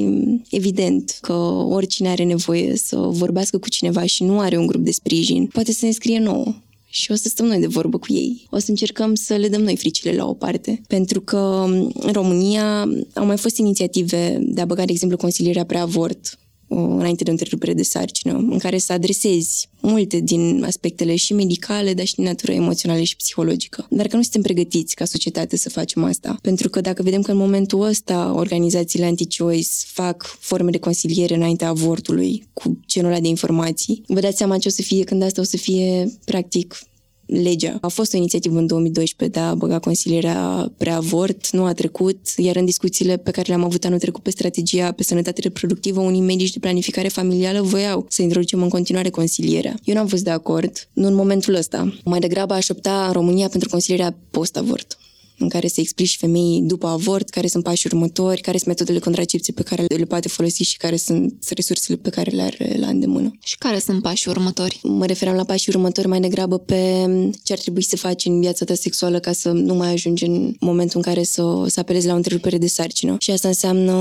[0.51, 1.33] evident că
[1.69, 5.73] oricine are nevoie să vorbească cu cineva și nu are un grup de sprijin, poate
[5.73, 6.55] să ne scrie nouă
[6.89, 8.47] și o să stăm noi de vorbă cu ei.
[8.51, 10.81] O să încercăm să le dăm noi fricile la o parte.
[10.87, 16.39] Pentru că în România au mai fost inițiative de a băga, de exemplu, consilierea pre-avort
[16.77, 21.95] înainte de o întrerupere de sarcină, în care să adresezi multe din aspectele și medicale,
[21.95, 23.87] dar și din natură emoțională și psihologică.
[23.91, 26.37] Dar că nu suntem pregătiți ca societate să facem asta.
[26.43, 31.69] Pentru că dacă vedem că în momentul ăsta organizațiile anti-choice fac forme de consiliere înaintea
[31.69, 35.41] avortului cu genul ăla de informații, vă dați seama ce o să fie când asta
[35.41, 36.79] o să fie practic
[37.27, 37.79] legea.
[37.81, 42.57] A fost o inițiativă în 2012 de a băga consilierea preavort, nu a trecut, iar
[42.57, 46.53] în discuțiile pe care le-am avut anul trecut pe strategia pe sănătate reproductivă, unii medici
[46.53, 49.75] de planificare familială voiau să introducem în continuare consilierea.
[49.85, 51.95] Eu n-am fost de acord, nu în momentul ăsta.
[52.05, 54.99] Mai degrabă aș opta în România pentru consilierea post-avort
[55.39, 59.53] în care să explici femeii după avort care sunt pașii următori, care sunt metodele contracepție
[59.53, 63.33] pe care le poate folosi și care sunt resursele pe care le are la îndemână.
[63.43, 64.81] Și care sunt pașii următori?
[64.83, 67.07] Mă referam la pașii următori mai degrabă pe
[67.43, 70.55] ce ar trebui să faci în viața ta sexuală ca să nu mai ajungi în
[70.61, 73.17] momentul în care să, să apelezi la o întrerupere de sarcină.
[73.19, 73.93] Și asta înseamnă,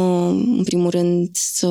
[0.58, 1.68] în primul rând, să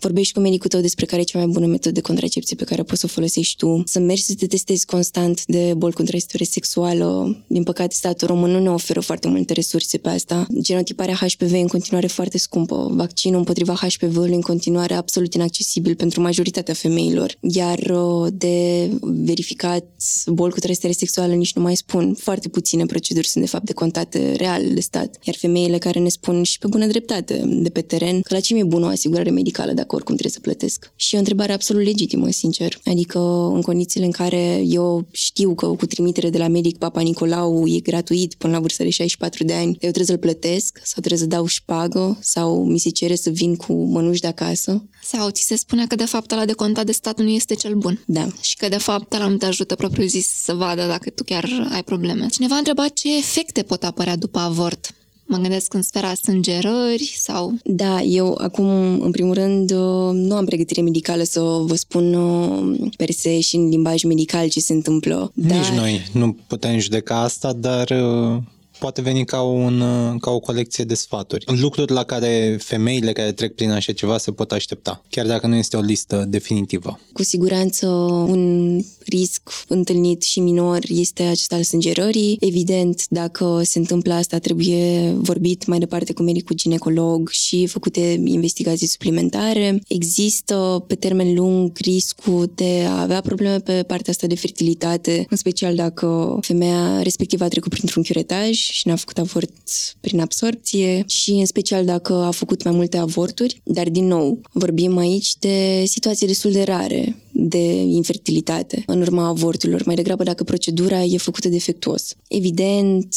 [0.00, 2.82] vorbești cu medicul tău despre care e cea mai bună metodă de contracepție pe care
[2.82, 7.36] poți să o folosești tu, să mergi să te testezi constant de boli contracepție sexuală.
[7.46, 10.46] Din păcate, statul român nu ne oferă oferă foarte multe resurse pe asta.
[10.60, 12.88] Genotiparea HPV e în continuare foarte scumpă.
[12.92, 17.36] Vaccinul împotriva HPV-ului în continuare absolut inaccesibil pentru majoritatea femeilor.
[17.40, 19.84] Iar uh, de verificat
[20.26, 22.14] boli cu trăstere sexuală nici nu mai spun.
[22.14, 25.16] Foarte puține proceduri sunt de fapt decontate real de stat.
[25.22, 28.54] Iar femeile care ne spun și pe bună dreptate de pe teren că la ce
[28.54, 30.92] mi-e bună o asigurare medicală dacă oricum trebuie să plătesc.
[30.96, 32.78] Și e o întrebare absolut legitimă, sincer.
[32.84, 33.18] Adică
[33.54, 37.80] în condițiile în care eu știu că cu trimitere de la medic Papa Nicolau e
[37.80, 41.26] gratuit până la vârstă de 64 de ani, eu trebuie să-l plătesc sau trebuie să
[41.26, 44.84] dau șpagă sau mi se cere să vin cu mănuși de acasă.
[45.02, 47.74] Sau ți se spune că de fapt la de contat de stat nu este cel
[47.74, 48.02] bun.
[48.06, 48.26] Da.
[48.40, 51.68] Și că de fapt ăla nu te ajută propriu zis să vadă dacă tu chiar
[51.72, 52.26] ai probleme.
[52.26, 54.94] Cineva a întrebat ce efecte pot apărea după avort.
[55.28, 57.54] Mă gândesc în sfera sângerări sau...
[57.64, 58.68] Da, eu acum,
[59.00, 59.70] în primul rând,
[60.12, 64.60] nu am pregătire medicală să vă spun uh, per se și în limbaj medical ce
[64.60, 65.30] se întâmplă.
[65.34, 65.72] Nici dar...
[65.74, 68.42] noi nu putem judeca asta, dar uh,
[68.78, 69.82] poate veni ca, un,
[70.18, 71.44] ca o colecție de sfaturi.
[71.60, 75.54] Lucruri la care femeile care trec prin așa ceva se pot aștepta, chiar dacă nu
[75.54, 77.00] este o listă definitivă.
[77.12, 82.36] Cu siguranță un risc întâlnit și minor este acesta al sângerării.
[82.40, 88.86] Evident, dacă se întâmplă asta, trebuie vorbit mai departe cu medicul ginecolog și făcute investigații
[88.86, 89.80] suplimentare.
[89.88, 95.36] Există pe termen lung riscul de a avea probleme pe partea asta de fertilitate, în
[95.36, 99.52] special dacă femeia respectivă a trecut printr-un chiuretaj și n-a făcut avort
[100.00, 104.96] prin absorpție și în special dacă a făcut mai multe avorturi, dar din nou vorbim
[104.96, 111.02] aici de situații destul de rare de infertilitate în urma avorturilor, mai degrabă dacă procedura
[111.02, 112.14] e făcută defectuos.
[112.28, 113.14] Evident,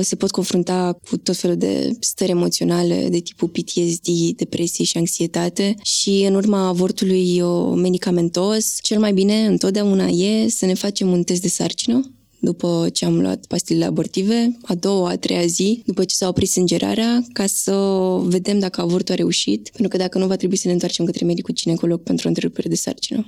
[0.00, 5.74] se pot confrunta cu tot felul de stări emoționale de tipul PTSD, depresie și anxietate
[5.82, 7.42] și în urma avortului
[7.74, 12.10] medicamentos, cel mai bine întotdeauna e să ne facem un test de sarcină
[12.42, 16.48] după ce am luat pastilele abortive, a doua, a treia zi, după ce s-a oprit
[16.48, 17.74] sângerarea, ca să
[18.22, 21.24] vedem dacă avortul a reușit, pentru că dacă nu, va trebui să ne întoarcem către
[21.24, 23.26] medicul ginecolog pentru o întrerupere de sarcină.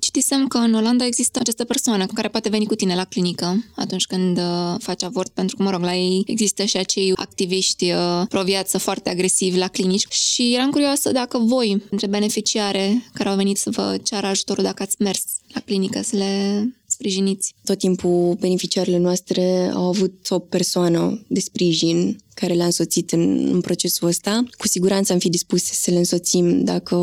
[0.00, 4.06] Citisem că în Olanda există această persoană care poate veni cu tine la clinică atunci
[4.06, 8.22] când uh, faci avort, pentru că, mă rog, la ei există și acei activiști uh,
[8.28, 13.56] pro-viață foarte agresivi la clinici și eram curioasă dacă voi, între beneficiare care au venit
[13.56, 16.64] să vă ceară ajutorul, dacă ați mers la clinică să le
[16.96, 17.54] sprijiniți.
[17.64, 23.60] Tot timpul beneficiarele noastre au avut o persoană de sprijin care le-a însoțit în, în
[23.60, 24.44] procesul ăsta.
[24.56, 26.96] Cu siguranță am fi dispuse să le însoțim dacă,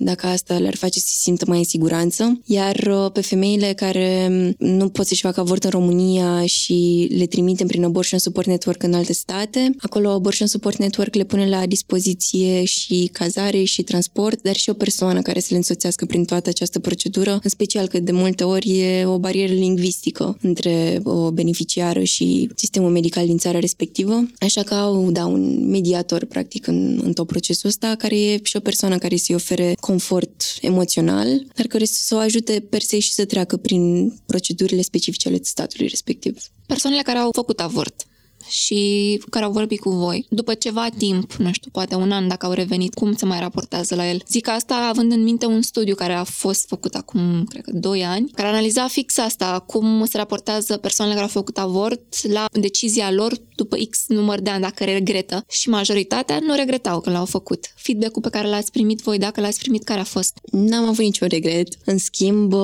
[0.00, 2.40] dacă asta le-ar face să se simtă mai în siguranță.
[2.44, 4.28] Iar uh, pe femeile care
[4.58, 8.92] nu pot să-și facă avort în România și le trimitem prin Abortion Support Network în
[8.92, 14.56] alte state, acolo Abortion Support Network le pune la dispoziție și cazare și transport, dar
[14.56, 18.12] și o persoană care să le însoțească prin toată această procedură, în special că de
[18.12, 24.26] multe ori e o barieră lingvistică între o beneficiară și sistemul medical din țara respectivă.
[24.38, 28.56] Așa că au da, un mediator, practic, în, în tot procesul ăsta, care e și
[28.56, 33.12] o persoană care să-i ofere confort emoțional, dar care să o ajute per se și
[33.12, 36.38] să treacă prin procedurile specifice ale statului respectiv.
[36.66, 38.07] Persoanele care au făcut avort
[38.48, 40.26] și care au vorbit cu voi.
[40.30, 43.94] După ceva timp, nu știu, poate un an dacă au revenit, cum se mai raportează
[43.94, 44.22] la el?
[44.28, 48.04] Zic asta având în minte un studiu care a fost făcut acum, cred că, 2
[48.04, 53.10] ani, care analiza fix asta, cum se raportează persoanele care au făcut avort la decizia
[53.10, 55.44] lor după X număr de ani, dacă regretă.
[55.48, 57.72] Și majoritatea nu regretau că l-au făcut.
[57.74, 60.38] Feedback-ul pe care l-ați primit voi, dacă l-ați primit, care a fost?
[60.50, 61.68] N-am avut niciun regret.
[61.84, 62.54] În schimb,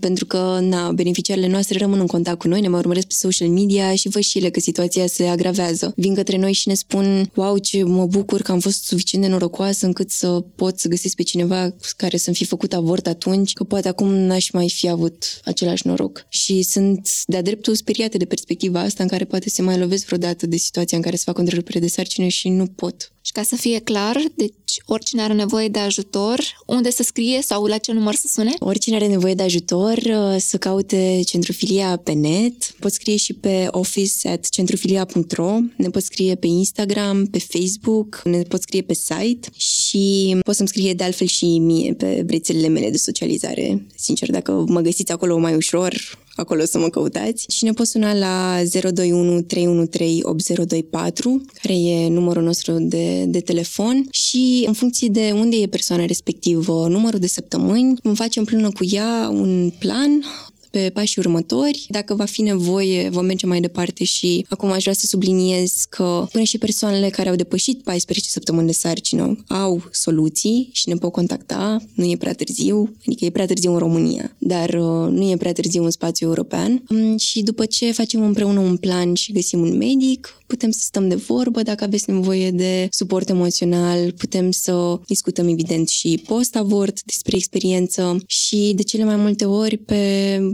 [0.00, 3.48] pentru că na, beneficiarele noastre rămân în contact cu noi, ne mai urmăresc pe social
[3.48, 5.92] media și văd și ele că situația se agravează.
[5.96, 9.30] Vin către noi și ne spun, wow, ce mă bucur că am fost suficient de
[9.30, 13.64] norocoasă încât să pot să găsesc pe cineva care să-mi fi făcut avort atunci, că
[13.64, 16.26] poate acum n-aș mai fi avut același noroc.
[16.28, 20.46] Și sunt de-a dreptul speriate de perspectiva asta în care poate se mai lovesc vreodată
[20.46, 23.42] de situația în care se fac o întrerupere de sarcină și nu pot Și ca
[23.42, 24.52] să fie clar, deci
[24.86, 28.54] oricine are nevoie de ajutor, unde să scrie sau la ce număr să sune?
[28.58, 32.74] Oricine are nevoie de ajutor uh, să caute Centrofilia pe net.
[32.78, 38.42] Poți scrie și pe office at centrofilia.ro, ne poți scrie pe Instagram, pe Facebook, ne
[38.42, 42.90] poți scrie pe site și poți să-mi scrie de altfel și mie pe rețelele mele
[42.90, 43.86] de socializare.
[43.96, 47.44] Sincer, dacă mă găsiți acolo mai ușor, acolo să mă căutați.
[47.48, 48.62] Și ne poți suna la
[48.92, 55.56] 021 313 8024, care e numărul nostru de, de telefon și în funcție de unde
[55.56, 60.22] e persoana respectivă, numărul de săptămâni, vom face împreună cu ea un plan
[60.70, 61.86] pe pașii următori.
[61.88, 66.26] Dacă va fi nevoie, vom merge mai departe și acum aș vrea să subliniez că
[66.32, 71.12] până și persoanele care au depășit 14 săptămâni de sarcină au soluții și ne pot
[71.12, 71.76] contacta.
[71.94, 75.52] Nu e prea târziu, adică e prea târziu în România, dar uh, nu e prea
[75.52, 76.82] târziu în spațiu european.
[76.88, 81.08] Um, și după ce facem împreună un plan și găsim un medic, putem să stăm
[81.08, 87.36] de vorbă dacă aveți nevoie de suport emoțional, putem să discutăm evident și post-avort despre
[87.36, 90.02] experiență și de cele mai multe ori pe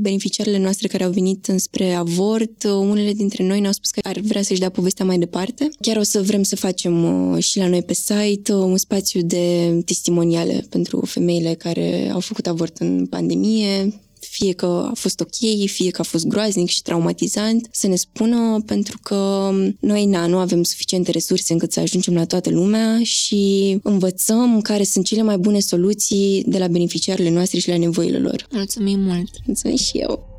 [0.01, 4.43] beneficiarele noastre care au venit înspre avort, unele dintre noi ne-au spus că ar vrea
[4.43, 5.69] să-și dea povestea mai departe.
[5.81, 9.21] Chiar o să vrem să facem uh, și la noi pe site uh, un spațiu
[9.23, 13.93] de testimoniale pentru femeile care au făcut avort în pandemie,
[14.35, 18.63] fie că a fost ok, fie că a fost groaznic și traumatizant, să ne spună
[18.67, 23.79] pentru că noi na, nu avem suficiente resurse încât să ajungem la toată lumea și
[23.83, 28.47] învățăm care sunt cele mai bune soluții de la beneficiarele noastre și la nevoile lor.
[28.51, 29.31] Mulțumim mult!
[29.47, 30.33] Mulțumesc și eu!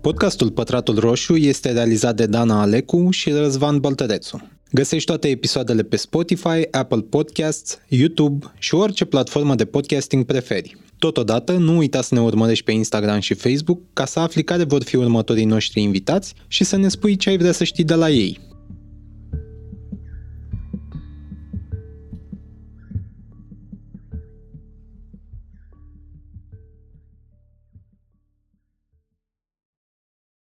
[0.00, 4.57] Podcastul Pătratul Roșu este realizat de Dana Alecu și Răzvan Băltărețu.
[4.70, 10.76] Găsești toate episoadele pe Spotify, Apple Podcasts, YouTube și orice platformă de podcasting preferi.
[10.98, 14.82] Totodată, nu uita să ne urmărești pe Instagram și Facebook ca să afli care vor
[14.82, 18.10] fi următorii noștri invitați și să ne spui ce ai vrea să știi de la
[18.10, 18.40] ei.